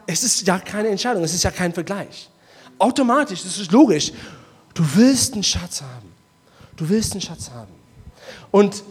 Es 0.06 0.24
ist 0.24 0.48
ja 0.48 0.58
keine 0.60 0.88
Entscheidung, 0.88 1.24
es 1.24 1.34
ist 1.34 1.44
ja 1.44 1.52
kein 1.52 1.74
Vergleich. 1.74 2.30
Automatisch, 2.80 3.44
das 3.44 3.58
ist 3.58 3.72
logisch. 3.72 4.14
Du 4.74 4.84
willst 4.96 5.34
einen 5.34 5.44
Schatz 5.44 5.82
haben. 5.82 6.14
Du 6.76 6.88
willst 6.88 7.12
einen 7.14 7.22
Schatz 7.22 7.50
haben. 7.50 7.74
Und 8.52 8.84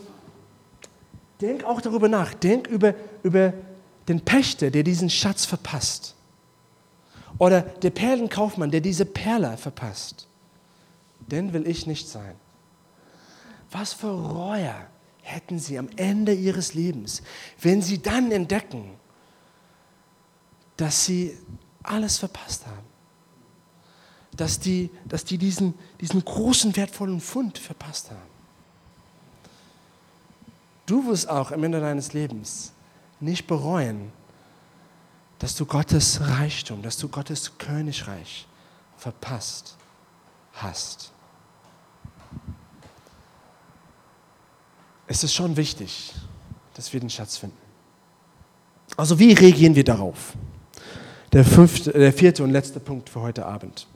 denk 1.40 1.64
auch 1.64 1.80
darüber 1.80 2.08
nach. 2.08 2.34
Denk 2.34 2.66
über, 2.66 2.94
über 3.22 3.54
den 4.08 4.20
Pächter, 4.20 4.70
der 4.70 4.82
diesen 4.82 5.08
Schatz 5.08 5.46
verpasst. 5.46 6.14
Oder 7.38 7.62
der 7.62 7.90
Perlenkaufmann, 7.90 8.70
der 8.70 8.80
diese 8.80 9.04
Perle 9.04 9.56
verpasst. 9.56 10.26
Den 11.20 11.52
will 11.52 11.66
ich 11.66 11.86
nicht 11.86 12.08
sein. 12.08 12.34
Was 13.70 13.92
für 13.92 14.10
Reue 14.10 14.74
hätten 15.26 15.58
sie 15.58 15.76
am 15.78 15.88
Ende 15.96 16.32
ihres 16.32 16.74
Lebens, 16.74 17.22
wenn 17.60 17.82
sie 17.82 18.00
dann 18.00 18.30
entdecken, 18.30 18.94
dass 20.76 21.04
sie 21.04 21.36
alles 21.82 22.18
verpasst 22.18 22.64
haben. 22.66 22.86
Dass 24.36 24.60
die, 24.60 24.90
dass 25.04 25.24
die 25.24 25.38
diesen, 25.38 25.74
diesen 26.00 26.24
großen, 26.24 26.76
wertvollen 26.76 27.20
Fund 27.20 27.58
verpasst 27.58 28.10
haben. 28.10 28.36
Du 30.84 31.06
wirst 31.06 31.28
auch 31.28 31.50
am 31.50 31.64
Ende 31.64 31.80
deines 31.80 32.12
Lebens 32.12 32.72
nicht 33.18 33.46
bereuen, 33.46 34.12
dass 35.38 35.56
du 35.56 35.66
Gottes 35.66 36.20
Reichtum, 36.20 36.82
dass 36.82 36.98
du 36.98 37.08
Gottes 37.08 37.58
Königreich 37.58 38.46
verpasst 38.96 39.76
hast. 40.52 41.12
Es 45.06 45.22
ist 45.22 45.34
schon 45.34 45.56
wichtig, 45.56 46.12
dass 46.74 46.92
wir 46.92 47.00
den 47.00 47.10
Schatz 47.10 47.36
finden. 47.36 47.56
Also 48.96 49.18
wie 49.18 49.32
reagieren 49.32 49.74
wir 49.74 49.84
darauf? 49.84 50.34
Der, 51.32 51.44
fünfte, 51.44 51.92
der 51.92 52.12
vierte 52.12 52.42
und 52.42 52.50
letzte 52.50 52.80
Punkt 52.80 53.08
für 53.10 53.20
heute 53.20 53.44
Abend. 53.44 53.86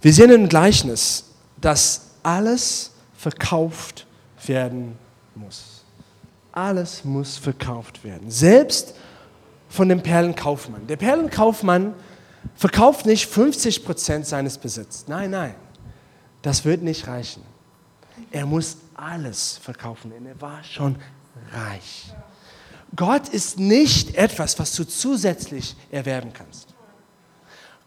Wir 0.00 0.12
sehen 0.12 0.30
im 0.30 0.48
Gleichnis, 0.48 1.24
dass 1.60 2.12
alles 2.22 2.92
verkauft 3.16 4.06
werden 4.46 4.96
muss. 5.34 5.84
Alles 6.52 7.04
muss 7.04 7.36
verkauft 7.36 8.04
werden. 8.04 8.30
Selbst 8.30 8.94
von 9.68 9.88
dem 9.88 10.02
Perlenkaufmann. 10.02 10.86
Der 10.86 10.96
Perlenkaufmann 10.96 11.94
verkauft 12.54 13.06
nicht 13.06 13.26
50 13.26 13.84
Prozent 13.84 14.26
seines 14.26 14.58
Besitzes. 14.58 15.06
Nein, 15.08 15.30
nein, 15.30 15.54
das 16.42 16.64
wird 16.64 16.82
nicht 16.82 17.06
reichen. 17.06 17.42
Er 18.30 18.46
muss 18.46 18.78
alles 18.94 19.58
verkaufen, 19.58 20.10
denn 20.10 20.26
er 20.26 20.40
war 20.40 20.62
schon 20.64 20.96
reich. 21.52 22.12
Gott 22.96 23.28
ist 23.28 23.58
nicht 23.58 24.14
etwas, 24.16 24.58
was 24.58 24.74
du 24.74 24.84
zusätzlich 24.84 25.76
erwerben 25.90 26.32
kannst. 26.32 26.74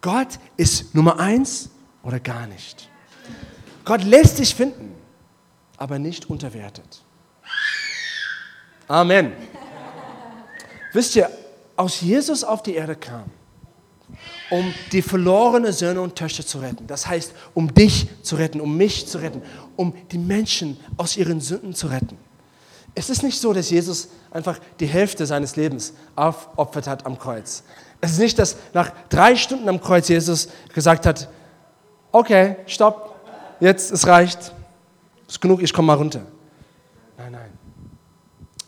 Gott 0.02 0.40
ist 0.58 0.96
Nummer 0.96 1.20
eins 1.20 1.70
oder 2.04 2.20
gar 2.20 2.48
nicht. 2.48 2.90
Gott 3.86 4.04
lässt 4.04 4.40
dich 4.40 4.56
finden, 4.56 4.96
aber 5.78 6.00
nicht 6.00 6.30
unterwertet. 6.30 7.04
Amen. 8.88 9.34
Wisst 10.94 11.16
ihr, 11.16 11.30
aus 11.76 12.02
Jesus 12.02 12.44
auf 12.44 12.62
die 12.62 12.76
Erde 12.76 12.96
kam, 12.96 13.26
um 14.50 14.74
die 14.92 15.02
verlorenen 15.02 15.74
Söhne 15.74 16.02
und 16.02 16.16
Töchter 16.16 16.46
zu 16.46 16.60
retten. 16.60 16.88
Das 16.88 17.08
heißt, 17.08 17.34
um 17.54 17.74
dich 17.74 18.08
zu 18.22 18.36
retten, 18.36 18.62
um 18.62 18.76
mich 18.78 19.08
zu 19.08 19.18
retten, 19.18 19.42
um 19.76 19.94
die 20.12 20.18
Menschen 20.18 20.80
aus 20.98 21.18
ihren 21.18 21.42
Sünden 21.42 21.74
zu 21.74 21.88
retten. 21.88 22.18
Es 22.94 23.10
ist 23.10 23.24
nicht 23.24 23.40
so, 23.40 23.54
dass 23.54 23.70
Jesus 23.70 24.10
einfach 24.32 24.60
die 24.80 24.86
Hälfte 24.86 25.26
seines 25.26 25.56
Lebens 25.56 25.94
aufopfert 26.16 26.88
hat 26.88 27.06
am 27.06 27.18
Kreuz. 27.18 27.64
Es 28.02 28.12
ist 28.12 28.20
nicht, 28.20 28.38
dass 28.40 28.58
nach 28.74 28.92
drei 29.10 29.36
Stunden 29.36 29.70
am 29.70 29.80
Kreuz 29.80 30.10
Jesus 30.10 30.50
gesagt 30.74 31.06
hat, 31.06 31.30
okay, 32.12 32.58
stopp, 32.66 33.16
jetzt, 33.60 33.92
es 33.92 34.08
reicht, 34.08 34.54
ist 35.28 35.40
genug, 35.40 35.62
ich 35.62 35.72
komme 35.72 35.88
mal 35.88 35.98
runter. 35.98 36.22
Nein, 37.18 37.32
nein. 37.32 37.52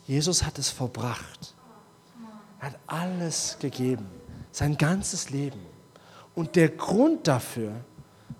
Jesus 0.05 0.43
hat 0.43 0.57
es 0.59 0.69
verbracht. 0.69 1.53
Er 2.59 2.67
hat 2.67 2.79
alles 2.87 3.57
gegeben, 3.59 4.05
sein 4.53 4.77
ganzes 4.77 5.31
Leben. 5.31 5.59
Und 6.35 6.55
der 6.55 6.69
Grund 6.69 7.27
dafür 7.27 7.73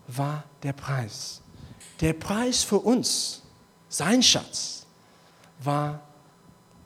war 0.07 0.45
der 0.61 0.73
Preis. 0.73 1.41
Der 1.99 2.13
Preis 2.13 2.63
für 2.63 2.79
uns, 2.79 3.41
sein 3.89 4.23
Schatz, 4.23 4.85
war 5.61 6.01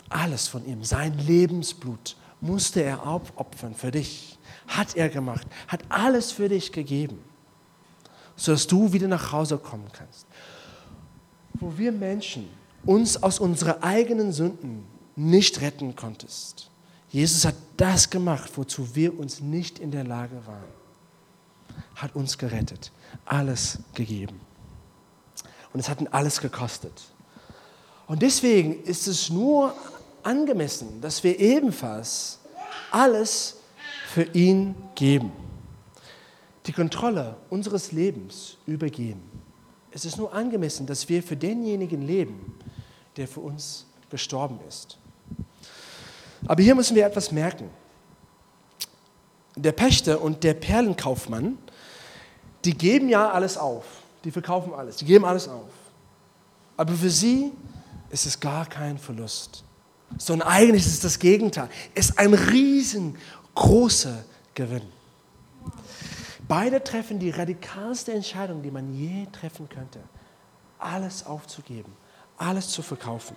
alles 0.10 0.48
von 0.48 0.66
ihm. 0.66 0.84
Sein 0.84 1.18
Lebensblut 1.18 2.16
musste 2.42 2.82
er 2.82 3.06
aufopfern 3.06 3.76
für 3.76 3.92
dich. 3.92 4.38
Hat 4.68 4.96
er 4.96 5.10
gemacht, 5.10 5.48
hat 5.68 5.84
alles 5.90 6.32
für 6.32 6.50
dich 6.50 6.72
gegeben, 6.72 7.20
sodass 8.36 8.68
du 8.68 8.94
wieder 8.94 9.08
nach 9.08 9.32
Hause 9.32 9.58
kommen 9.58 9.88
kannst. 9.92 10.26
Wo 11.54 11.78
wir 11.78 11.92
Menschen 11.92 12.50
uns 12.86 13.22
aus 13.22 13.40
unseren 13.40 13.82
eigenen 13.82 14.32
Sünden 14.32 14.86
nicht 15.16 15.62
retten 15.62 15.96
konntest. 15.96 16.70
Jesus 17.10 17.46
hat 17.46 17.56
das 17.78 18.10
gemacht, 18.10 18.52
wozu 18.56 18.96
wir 18.96 19.18
uns 19.18 19.40
nicht 19.40 19.80
in 19.80 19.92
der 19.92 20.04
Lage 20.04 20.46
waren. 20.46 20.64
Hat 21.96 22.16
uns 22.16 22.38
gerettet, 22.38 22.92
alles 23.26 23.80
gegeben. 23.94 24.40
Und 25.74 25.80
es 25.80 25.90
hat 25.90 26.02
ihn 26.02 26.08
alles 26.10 26.42
gekostet. 26.42 27.04
Und 28.08 28.22
deswegen 28.22 28.84
ist 28.84 29.08
es 29.08 29.30
nur 29.30 29.74
angemessen, 30.24 31.02
dass 31.02 31.24
wir 31.24 31.40
ebenfalls 31.40 32.40
alles 32.92 33.58
für 34.08 34.24
ihn 34.24 34.76
geben. 34.96 35.32
Die 36.66 36.74
Kontrolle 36.74 37.38
unseres 37.50 37.92
Lebens 37.92 38.58
übergeben. 38.66 39.22
Es 39.92 40.06
ist 40.06 40.18
nur 40.18 40.34
angemessen, 40.34 40.86
dass 40.86 41.08
wir 41.10 41.24
für 41.24 41.38
denjenigen 41.38 42.02
leben, 42.02 42.58
der 43.16 43.28
für 43.28 43.40
uns 43.40 43.86
gestorben 44.10 44.60
ist. 44.68 44.98
Aber 46.48 46.64
hier 46.64 46.76
müssen 46.76 46.96
wir 46.96 47.06
etwas 47.06 47.32
merken. 47.32 47.70
Der 49.56 49.72
Pächter 49.72 50.22
und 50.22 50.44
der 50.44 50.54
Perlenkaufmann, 50.54 51.58
die 52.64 52.78
geben 52.78 53.10
ja 53.10 53.30
alles 53.32 53.58
auf. 53.58 53.86
Die 54.24 54.32
verkaufen 54.32 54.74
alles, 54.74 54.98
die 54.98 55.06
geben 55.06 55.26
alles 55.26 55.48
auf. 55.48 55.70
Aber 56.76 56.94
für 56.94 57.10
sie 57.10 57.52
ist 58.10 58.26
es 58.26 58.40
gar 58.40 58.66
kein 58.66 58.98
Verlust, 58.98 59.64
sondern 60.18 60.48
eigentlich 60.48 60.86
ist 60.86 60.94
es 60.94 61.00
das 61.02 61.20
Gegenteil. 61.20 61.70
Es 61.94 62.10
ist 62.10 62.20
ein 62.20 62.34
riesengroßer 62.34 64.24
Gewinn. 64.54 64.84
Beide 66.48 66.84
treffen 66.84 67.20
die 67.20 67.30
radikalste 67.30 68.14
Entscheidung, 68.14 68.62
die 68.62 68.72
man 68.72 68.94
je 68.94 69.28
treffen 69.32 69.68
könnte. 69.68 70.00
alles 70.80 71.26
aufzugeben, 71.26 71.92
alles 72.38 72.70
zu 72.70 72.82
verkaufen. 72.82 73.36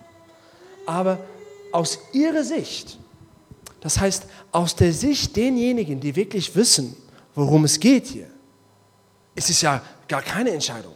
Aber 0.87 1.19
aus 1.73 1.99
ihrer 2.13 2.45
Sicht, 2.45 2.99
das 3.81 3.99
heißt 3.99 4.27
aus 4.53 4.77
der 4.77 4.93
Sicht 4.93 5.37
denjenigen, 5.37 6.01
die 6.01 6.15
wirklich 6.17 6.55
wissen, 6.55 6.97
worum 7.35 7.65
es 7.65 7.81
geht 7.81 8.07
hier, 8.07 8.29
ist 9.35 9.51
es 9.51 9.63
ja 9.63 9.83
gar 10.09 10.23
keine 10.23 10.51
Entscheidung. 10.51 10.95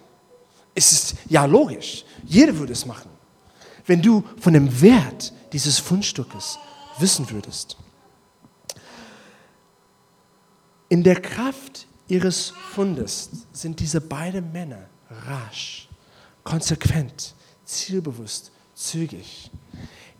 Es 0.74 0.92
ist 0.92 1.14
ja 1.28 1.44
logisch. 1.44 2.04
Jeder 2.24 2.56
würde 2.58 2.72
es 2.72 2.84
machen. 2.84 3.10
Wenn 3.86 4.02
du 4.02 4.24
von 4.40 4.52
dem 4.52 4.80
Wert 4.80 5.32
dieses 5.52 5.78
Fundstückes 5.78 6.58
wissen 6.98 7.30
würdest. 7.30 7.76
In 10.88 11.02
der 11.02 11.20
Kraft 11.20 11.86
ihres 12.08 12.50
Fundes 12.74 13.30
sind 13.52 13.80
diese 13.80 14.00
beiden 14.00 14.52
Männer 14.52 14.88
rasch, 15.10 15.88
konsequent, 16.42 17.34
zielbewusst, 17.64 18.52
zügig. 18.74 19.50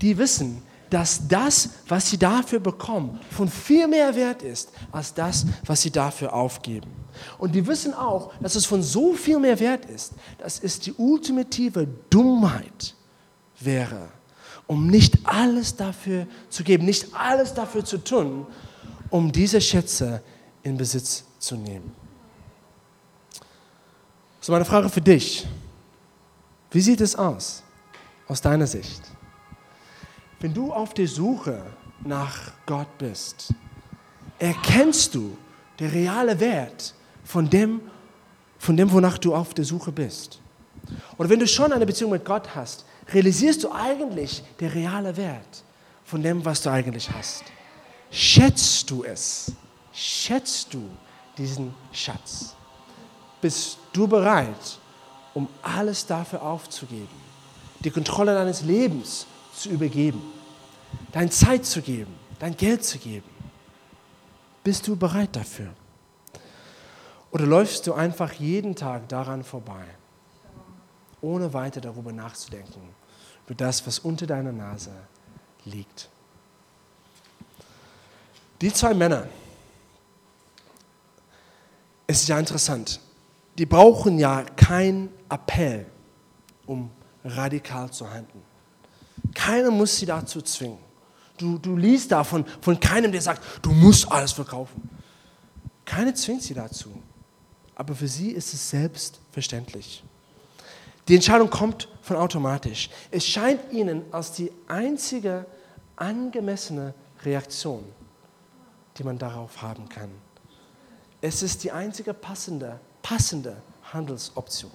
Die 0.01 0.17
wissen, 0.17 0.63
dass 0.95 1.27
das, 1.27 1.71
was 1.89 2.09
sie 2.09 2.19
dafür 2.19 2.61
bekommen, 2.61 3.19
von 3.29 3.49
viel 3.49 3.89
mehr 3.89 4.15
wert 4.15 4.43
ist 4.43 4.71
als 4.93 5.13
das, 5.13 5.45
was 5.67 5.83
sie 5.83 5.91
dafür 5.91 6.33
aufgeben. 6.33 6.89
Und 7.37 7.53
die 7.53 7.67
wissen 7.67 7.93
auch, 7.93 8.33
dass 8.41 8.55
es 8.55 8.65
von 8.65 8.81
so 8.81 9.13
viel 9.13 9.41
mehr 9.41 9.59
wert 9.59 9.87
ist, 9.87 10.13
dass 10.39 10.61
es 10.61 10.79
die 10.79 10.93
ultimative 10.93 11.89
Dummheit 12.11 12.95
wäre, 13.59 14.09
um 14.69 14.87
nicht 14.87 15.19
alles 15.25 15.75
dafür 15.75 16.29
zu 16.49 16.63
geben, 16.63 16.85
nicht 16.85 17.13
alles 17.13 17.53
dafür 17.53 17.85
zu 17.85 17.99
tun, 17.99 18.47
um 19.11 19.33
diese 19.33 19.61
Schätze 19.61 20.23
in 20.63 20.77
Besitz 20.77 21.25
zu 21.41 21.57
nehmen. 21.57 21.91
So 24.41 24.53
meine 24.53 24.65
Frage 24.65 24.89
für 24.89 25.01
dich. 25.01 25.45
Wie 26.71 26.81
sieht 26.81 27.01
es 27.01 27.17
aus 27.17 27.65
aus 28.29 28.41
deiner 28.41 28.69
Sicht? 28.69 29.14
Wenn 30.45 30.53
du 30.53 30.75
auf 30.75 30.93
der 30.93 31.09
Suche 31.09 31.63
nach 32.05 32.51
Gott 32.67 32.99
bist, 32.99 33.55
erkennst 34.39 35.15
du 35.15 35.39
den 35.81 35.89
realen 35.89 36.39
Wert 36.39 36.93
von 37.25 37.49
dem, 37.49 37.81
von 38.59 38.77
dem, 38.77 38.93
wonach 38.93 39.17
du 39.17 39.35
auf 39.35 39.55
der 39.55 39.65
Suche 39.65 39.91
bist. 39.91 40.41
Oder 41.17 41.31
wenn 41.31 41.41
du 41.41 41.49
schon 41.49 41.73
eine 41.73 41.87
Beziehung 41.87 42.11
mit 42.11 42.27
Gott 42.27 42.55
hast, 42.55 42.85
realisierst 43.09 43.65
du 43.65 43.73
eigentlich 43.73 44.45
den 44.61 44.69
realen 44.69 45.17
Wert 45.17 45.65
von 46.05 46.23
dem, 46.23 46.45
was 46.45 46.61
du 46.61 46.71
eigentlich 46.71 47.11
hast. 47.11 47.45
Schätzt 48.11 48.91
du 48.91 49.03
es? 49.03 49.51
Schätzt 49.95 50.75
du 50.75 50.91
diesen 51.39 51.73
Schatz? 51.91 52.55
Bist 53.41 53.79
du 53.95 54.07
bereit, 54.07 54.79
um 55.33 55.49
alles 55.63 56.05
dafür 56.05 56.43
aufzugeben, 56.43 57.09
die 57.81 57.91
Kontrolle 57.91 58.35
deines 58.35 58.61
Lebens 58.61 59.27
zu 59.57 59.71
übergeben, 59.71 60.34
deine 61.13 61.31
Zeit 61.31 61.65
zu 61.65 61.81
geben, 61.83 62.15
dein 62.39 62.57
Geld 62.57 62.85
zu 62.85 62.99
geben? 62.99 63.29
Bist 64.63 64.87
du 64.87 64.97
bereit 64.97 65.35
dafür? 65.37 65.75
Oder 67.31 67.47
läufst 67.47 67.87
du 67.87 67.95
einfach 67.95 68.33
jeden 68.35 68.77
Tag 68.77 69.09
daran 69.09 69.43
vorbei, 69.43 69.85
ohne 71.21 71.53
weiter 71.53 71.81
darüber 71.81 72.13
nachzudenken, 72.13 72.81
über 73.45 73.55
das, 73.55 73.87
was 73.87 73.99
unter 73.99 74.27
deiner 74.27 74.53
Nase 74.53 74.93
liegt? 75.65 76.09
Die 78.61 78.73
zwei 78.73 78.95
Männer, 78.95 79.27
es 82.07 82.23
ist 82.23 82.29
ja 82.29 82.39
interessant, 82.39 83.01
die 83.59 83.67
brauchen 83.67 84.19
ja 84.19 84.43
keinen 84.57 85.11
Appell, 85.29 85.87
um 86.67 86.91
radikal 87.25 87.91
zu 87.91 88.09
handeln. 88.09 88.43
Keiner 89.35 89.71
muss 89.71 89.97
sie 89.97 90.07
dazu 90.07 90.41
zwingen. 90.43 90.84
Du, 91.37 91.59
du 91.59 91.77
liest 91.77 92.13
davon 92.13 92.45
von 92.61 92.79
keinem, 92.79 93.11
der 93.11 93.21
sagt, 93.21 93.43
du 93.63 93.73
musst 93.73 94.11
alles 94.11 94.33
verkaufen. 94.33 94.89
Keiner 95.85 96.15
zwingt 96.15 96.43
sie 96.43 96.55
dazu. 96.55 96.91
Aber 97.75 97.95
für 97.95 98.09
sie 98.09 98.31
ist 98.31 98.55
es 98.55 98.71
selbstverständlich. 98.71 100.05
Die 101.09 101.15
Entscheidung 101.15 101.51
kommt 101.51 101.89
von 102.03 102.17
automatisch. 102.17 102.89
Es 103.11 103.27
scheint 103.27 103.73
ihnen 103.73 104.03
als 104.13 104.33
die 104.33 104.51
einzige 104.69 105.45
angemessene 105.97 106.95
Reaktion, 107.25 107.85
die 108.97 109.05
man 109.05 109.19
darauf 109.19 109.61
haben 109.61 109.89
kann. 109.89 110.11
Es 111.21 111.43
ist 111.43 111.65
die 111.65 111.73
einzige 111.73 112.15
passende, 112.15 112.81
passende 113.03 113.57
Handelsoption. 113.93 114.73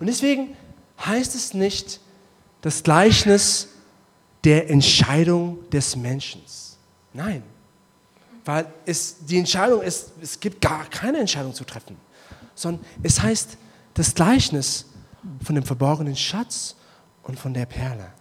Und 0.00 0.06
deswegen 0.06 0.56
heißt 1.04 1.34
es 1.34 1.54
nicht 1.54 2.00
das 2.62 2.82
Gleichnis 2.82 3.68
der 4.44 4.70
Entscheidung 4.70 5.68
des 5.70 5.96
Menschen. 5.96 6.42
Nein, 7.12 7.42
weil 8.44 8.66
es, 8.86 9.16
die 9.24 9.38
Entscheidung 9.38 9.82
ist, 9.82 10.12
es 10.20 10.38
gibt 10.40 10.60
gar 10.60 10.84
keine 10.86 11.18
Entscheidung 11.18 11.54
zu 11.54 11.64
treffen, 11.64 11.96
sondern 12.54 12.84
es 13.02 13.20
heißt 13.20 13.56
das 13.94 14.14
Gleichnis 14.14 14.86
von 15.44 15.54
dem 15.54 15.64
verborgenen 15.64 16.16
Schatz 16.16 16.74
und 17.22 17.38
von 17.38 17.54
der 17.54 17.66
Perle. 17.66 18.12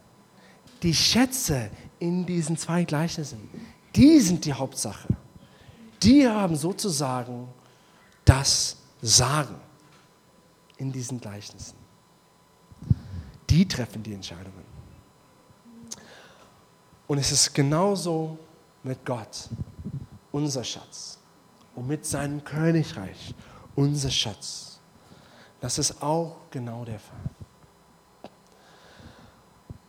Die 0.83 0.93
Schätze 0.93 1.69
in 1.99 2.25
diesen 2.25 2.57
zwei 2.57 2.83
Gleichnissen, 2.83 3.49
die 3.95 4.19
sind 4.19 4.45
die 4.45 4.53
Hauptsache 4.53 5.07
die 6.03 6.27
haben 6.27 6.55
sozusagen 6.55 7.47
das 8.25 8.77
Sagen 9.01 9.55
in 10.77 10.91
diesen 10.91 11.19
Gleichnissen. 11.19 11.75
Die 13.49 13.67
treffen 13.67 14.01
die 14.03 14.13
Entscheidungen. 14.13 14.60
Und 17.11 17.17
es 17.17 17.29
ist 17.33 17.53
genauso 17.53 18.37
mit 18.83 19.05
Gott, 19.05 19.49
unser 20.31 20.63
Schatz, 20.63 21.19
und 21.75 21.85
mit 21.85 22.05
seinem 22.05 22.41
Königreich, 22.41 23.35
unser 23.75 24.09
Schatz. 24.09 24.79
Das 25.59 25.77
ist 25.77 26.01
auch 26.01 26.37
genau 26.51 26.85
der 26.85 26.99
Fall. 26.99 28.31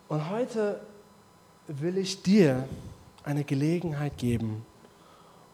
Und 0.08 0.30
heute 0.30 0.80
will 1.68 1.96
ich 1.96 2.24
dir 2.24 2.68
eine 3.22 3.44
Gelegenheit 3.44 4.18
geben, 4.18 4.66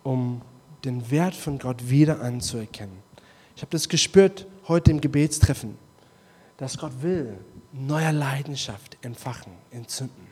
um 0.05 0.41
den 0.87 1.11
Wert 1.11 1.35
von 1.35 1.59
Gott 1.59 1.91
wieder 1.91 2.23
anzuerkennen. 2.23 2.97
Ich 3.55 3.61
habe 3.61 3.73
das 3.73 3.91
gespürt 3.91 4.47
heute 4.69 4.91
im 4.91 5.03
Gebetstreffen, 5.03 5.77
dass 6.57 6.79
Gott 6.79 7.03
will 7.03 7.37
neue 7.75 8.13
Leidenschaft 8.13 8.97
entfachen, 9.03 9.53
entzünden 9.71 10.28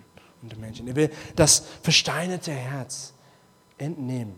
unter 0.47 0.59
Menschen. 0.59 0.87
Er 0.89 0.97
will 0.97 1.11
das 1.35 1.65
versteinerte 1.83 2.53
Herz 2.53 3.13
entnehmen 3.79 4.35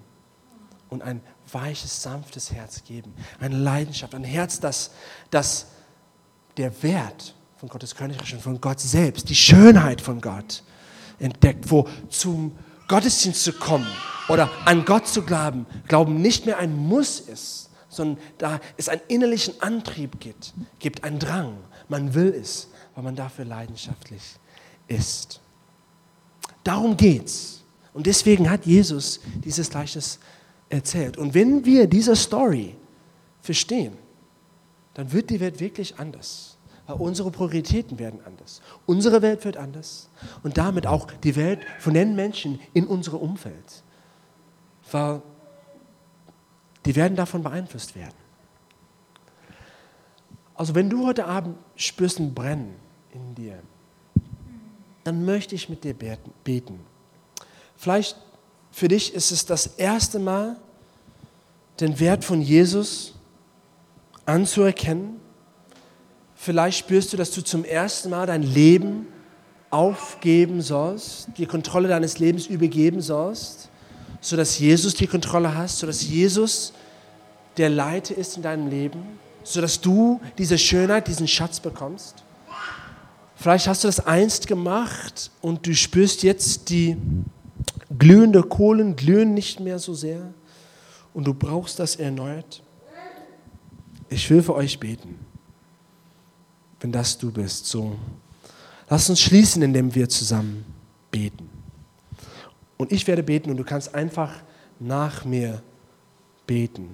und 0.88 1.02
ein 1.02 1.20
weiches, 1.52 2.02
sanftes 2.02 2.52
Herz 2.52 2.82
geben. 2.84 3.14
Eine 3.40 3.56
Leidenschaft, 3.56 4.14
ein 4.14 4.24
Herz, 4.24 4.60
das, 4.60 4.90
das 5.30 5.66
der 6.56 6.82
Wert 6.82 7.34
von 7.56 7.68
Gottes 7.68 7.94
Königreich 7.94 8.34
und 8.34 8.42
von 8.42 8.60
Gott 8.60 8.80
selbst, 8.80 9.28
die 9.28 9.34
Schönheit 9.34 10.00
von 10.00 10.20
Gott 10.20 10.62
entdeckt, 11.18 11.70
wo 11.70 11.88
zum 12.08 12.56
Gottesdienst 12.86 13.44
zu 13.44 13.52
kommen 13.52 13.86
oder 14.28 14.50
an 14.64 14.84
Gott 14.84 15.06
zu 15.06 15.22
glauben, 15.22 15.66
Glauben 15.88 16.20
nicht 16.20 16.46
mehr 16.46 16.58
ein 16.58 16.74
Muss 16.74 17.20
ist, 17.20 17.70
sondern 17.88 18.22
da 18.38 18.60
es 18.76 18.88
einen 18.88 19.02
innerlichen 19.08 19.60
Antrieb 19.60 20.20
gibt, 20.20 20.54
gibt 20.78 21.04
einen 21.04 21.18
Drang. 21.18 21.58
Man 21.88 22.14
will 22.14 22.28
es, 22.28 22.68
weil 22.94 23.04
man 23.04 23.16
dafür 23.16 23.44
leidenschaftlich 23.44 24.22
ist. 24.86 25.40
Darum 26.64 26.96
geht's. 26.96 27.62
Und 27.92 28.06
deswegen 28.06 28.48
hat 28.50 28.66
Jesus 28.66 29.20
dieses 29.44 29.70
Gleichnis 29.70 30.18
erzählt. 30.68 31.16
Und 31.16 31.34
wenn 31.34 31.64
wir 31.64 31.86
diese 31.86 32.14
Story 32.14 32.76
verstehen, 33.40 33.96
dann 34.94 35.12
wird 35.12 35.30
die 35.30 35.40
Welt 35.40 35.60
wirklich 35.60 35.98
anders. 35.98 36.56
Weil 36.86 36.96
unsere 36.96 37.30
Prioritäten 37.30 37.98
werden 37.98 38.20
anders. 38.24 38.62
Unsere 38.86 39.20
Welt 39.22 39.44
wird 39.44 39.56
anders 39.56 40.08
und 40.42 40.58
damit 40.58 40.86
auch 40.86 41.10
die 41.22 41.36
Welt 41.36 41.60
von 41.78 41.94
den 41.94 42.16
Menschen 42.16 42.60
in 42.72 42.86
unserem 42.86 43.20
Umfeld. 43.20 43.82
Weil 44.90 45.22
die 46.86 46.96
werden 46.96 47.16
davon 47.16 47.42
beeinflusst 47.42 47.94
werden. 47.94 48.14
Also 50.54 50.74
wenn 50.74 50.90
du 50.90 51.06
heute 51.06 51.26
Abend 51.26 51.56
spürst 51.76 52.18
ein 52.18 52.34
Brennen 52.34 52.74
in 53.12 53.34
dir, 53.34 53.62
dann 55.08 55.24
möchte 55.24 55.54
ich 55.54 55.68
mit 55.68 55.84
dir 55.84 55.94
beten. 55.94 56.80
Vielleicht 57.76 58.16
für 58.70 58.88
dich 58.88 59.14
ist 59.14 59.30
es 59.32 59.46
das 59.46 59.66
erste 59.78 60.18
Mal, 60.18 60.56
den 61.80 61.98
Wert 62.00 62.24
von 62.24 62.40
Jesus 62.40 63.14
anzuerkennen 64.26 65.18
Vielleicht 66.40 66.78
spürst 66.78 67.12
du, 67.12 67.16
dass 67.16 67.32
du 67.32 67.42
zum 67.42 67.64
ersten 67.64 68.10
Mal 68.10 68.26
dein 68.26 68.44
Leben 68.44 69.08
aufgeben 69.70 70.62
sollst, 70.62 71.28
die 71.36 71.46
Kontrolle 71.46 71.88
deines 71.88 72.20
Lebens 72.20 72.46
übergeben 72.46 73.00
sollst, 73.00 73.68
sodass 74.20 74.56
Jesus 74.56 74.94
die 74.94 75.08
Kontrolle 75.08 75.56
hast, 75.56 75.80
sodass 75.80 76.08
Jesus 76.08 76.72
der 77.56 77.68
Leiter 77.68 78.16
ist 78.16 78.36
in 78.36 78.44
deinem 78.44 78.68
Leben, 78.68 79.02
sodass 79.42 79.80
du 79.80 80.20
diese 80.38 80.58
Schönheit, 80.58 81.08
diesen 81.08 81.26
Schatz 81.26 81.58
bekommst? 81.58 82.22
Vielleicht 83.38 83.68
hast 83.68 83.84
du 83.84 83.88
das 83.88 84.00
einst 84.00 84.48
gemacht 84.48 85.30
und 85.40 85.64
du 85.64 85.72
spürst 85.72 86.24
jetzt 86.24 86.70
die 86.70 86.96
glühende 87.96 88.42
Kohlen 88.42 88.96
glühen 88.96 89.32
nicht 89.32 89.60
mehr 89.60 89.78
so 89.78 89.94
sehr 89.94 90.34
und 91.14 91.24
du 91.24 91.32
brauchst 91.32 91.78
das 91.78 91.94
erneuert. 91.94 92.64
Ich 94.08 94.28
will 94.28 94.42
für 94.42 94.56
euch 94.56 94.80
beten, 94.80 95.20
wenn 96.80 96.90
das 96.90 97.16
du 97.16 97.30
bist. 97.30 97.66
So, 97.66 97.96
lass 98.88 99.08
uns 99.08 99.20
schließen, 99.20 99.62
indem 99.62 99.94
wir 99.94 100.08
zusammen 100.08 100.64
beten. 101.12 101.48
Und 102.76 102.90
ich 102.90 103.06
werde 103.06 103.22
beten 103.22 103.50
und 103.50 103.56
du 103.56 103.64
kannst 103.64 103.94
einfach 103.94 104.32
nach 104.80 105.24
mir 105.24 105.62
beten. 106.44 106.92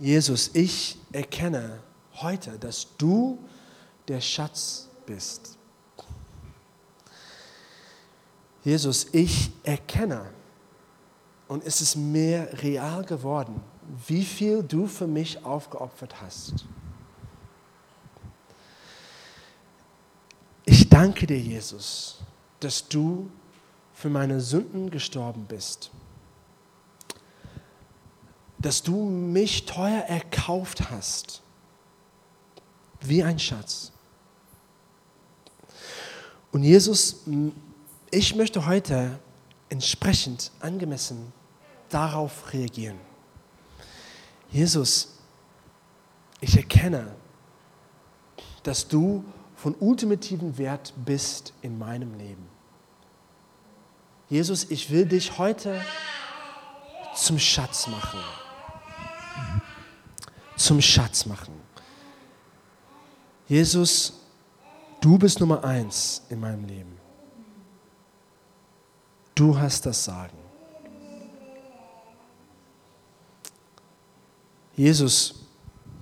Jesus, 0.00 0.50
ich 0.54 0.96
erkenne 1.12 1.78
heute, 2.14 2.58
dass 2.58 2.86
du 2.96 3.38
der 4.08 4.22
Schatz 4.22 4.88
bist. 5.04 5.58
Jesus, 8.64 9.08
ich 9.12 9.50
erkenne, 9.62 10.30
und 11.48 11.64
es 11.64 11.82
ist 11.82 11.96
mir 11.96 12.48
real 12.62 13.04
geworden, 13.04 13.60
wie 14.06 14.24
viel 14.24 14.62
du 14.62 14.86
für 14.86 15.06
mich 15.06 15.44
aufgeopfert 15.44 16.20
hast. 16.22 16.64
Ich 20.64 20.88
danke 20.88 21.26
dir, 21.26 21.38
Jesus, 21.38 22.20
dass 22.60 22.88
du 22.88 23.30
für 23.92 24.08
meine 24.08 24.40
Sünden 24.40 24.90
gestorben 24.90 25.44
bist 25.46 25.90
dass 28.60 28.82
du 28.82 29.04
mich 29.04 29.64
teuer 29.64 30.02
erkauft 30.02 30.90
hast, 30.90 31.40
wie 33.00 33.22
ein 33.22 33.38
Schatz. 33.38 33.90
Und 36.52 36.62
Jesus, 36.62 37.22
ich 38.10 38.34
möchte 38.34 38.66
heute 38.66 39.18
entsprechend 39.70 40.50
angemessen 40.60 41.32
darauf 41.88 42.52
reagieren. 42.52 42.98
Jesus, 44.50 45.16
ich 46.40 46.56
erkenne, 46.56 47.14
dass 48.62 48.88
du 48.88 49.24
von 49.56 49.74
ultimativem 49.78 50.58
Wert 50.58 50.92
bist 51.04 51.54
in 51.62 51.78
meinem 51.78 52.14
Leben. 52.18 52.46
Jesus, 54.28 54.70
ich 54.70 54.90
will 54.90 55.06
dich 55.06 55.38
heute 55.38 55.80
zum 57.14 57.38
Schatz 57.38 57.86
machen 57.86 58.20
zum 60.60 60.80
Schatz 60.80 61.26
machen. 61.26 61.54
Jesus, 63.48 64.12
du 65.00 65.18
bist 65.18 65.40
Nummer 65.40 65.64
eins 65.64 66.22
in 66.28 66.38
meinem 66.38 66.64
Leben. 66.64 66.98
Du 69.34 69.58
hast 69.58 69.86
das 69.86 70.04
Sagen. 70.04 70.36
Jesus, 74.76 75.34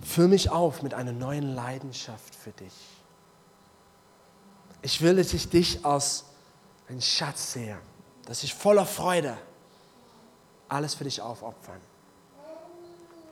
füll 0.02 0.28
mich 0.28 0.50
auf 0.50 0.82
mit 0.82 0.92
einer 0.92 1.12
neuen 1.12 1.54
Leidenschaft 1.54 2.34
für 2.34 2.50
dich. 2.50 2.74
Ich 4.82 5.00
will, 5.00 5.16
dass 5.16 5.32
ich 5.34 5.48
dich 5.48 5.84
als 5.84 6.24
ein 6.88 7.00
Schatz 7.00 7.52
sehe, 7.52 7.78
dass 8.26 8.42
ich 8.42 8.54
voller 8.54 8.86
Freude 8.86 9.36
alles 10.68 10.94
für 10.94 11.04
dich 11.04 11.20
aufopfern. 11.20 11.80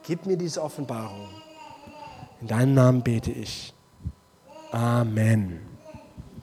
Gib 0.07 0.24
mir 0.24 0.36
diese 0.36 0.62
Offenbarung. 0.62 1.28
In 2.40 2.46
deinem 2.46 2.74
Namen 2.74 3.02
bete 3.02 3.32
ich. 3.32 3.74
Amen. 4.70 5.75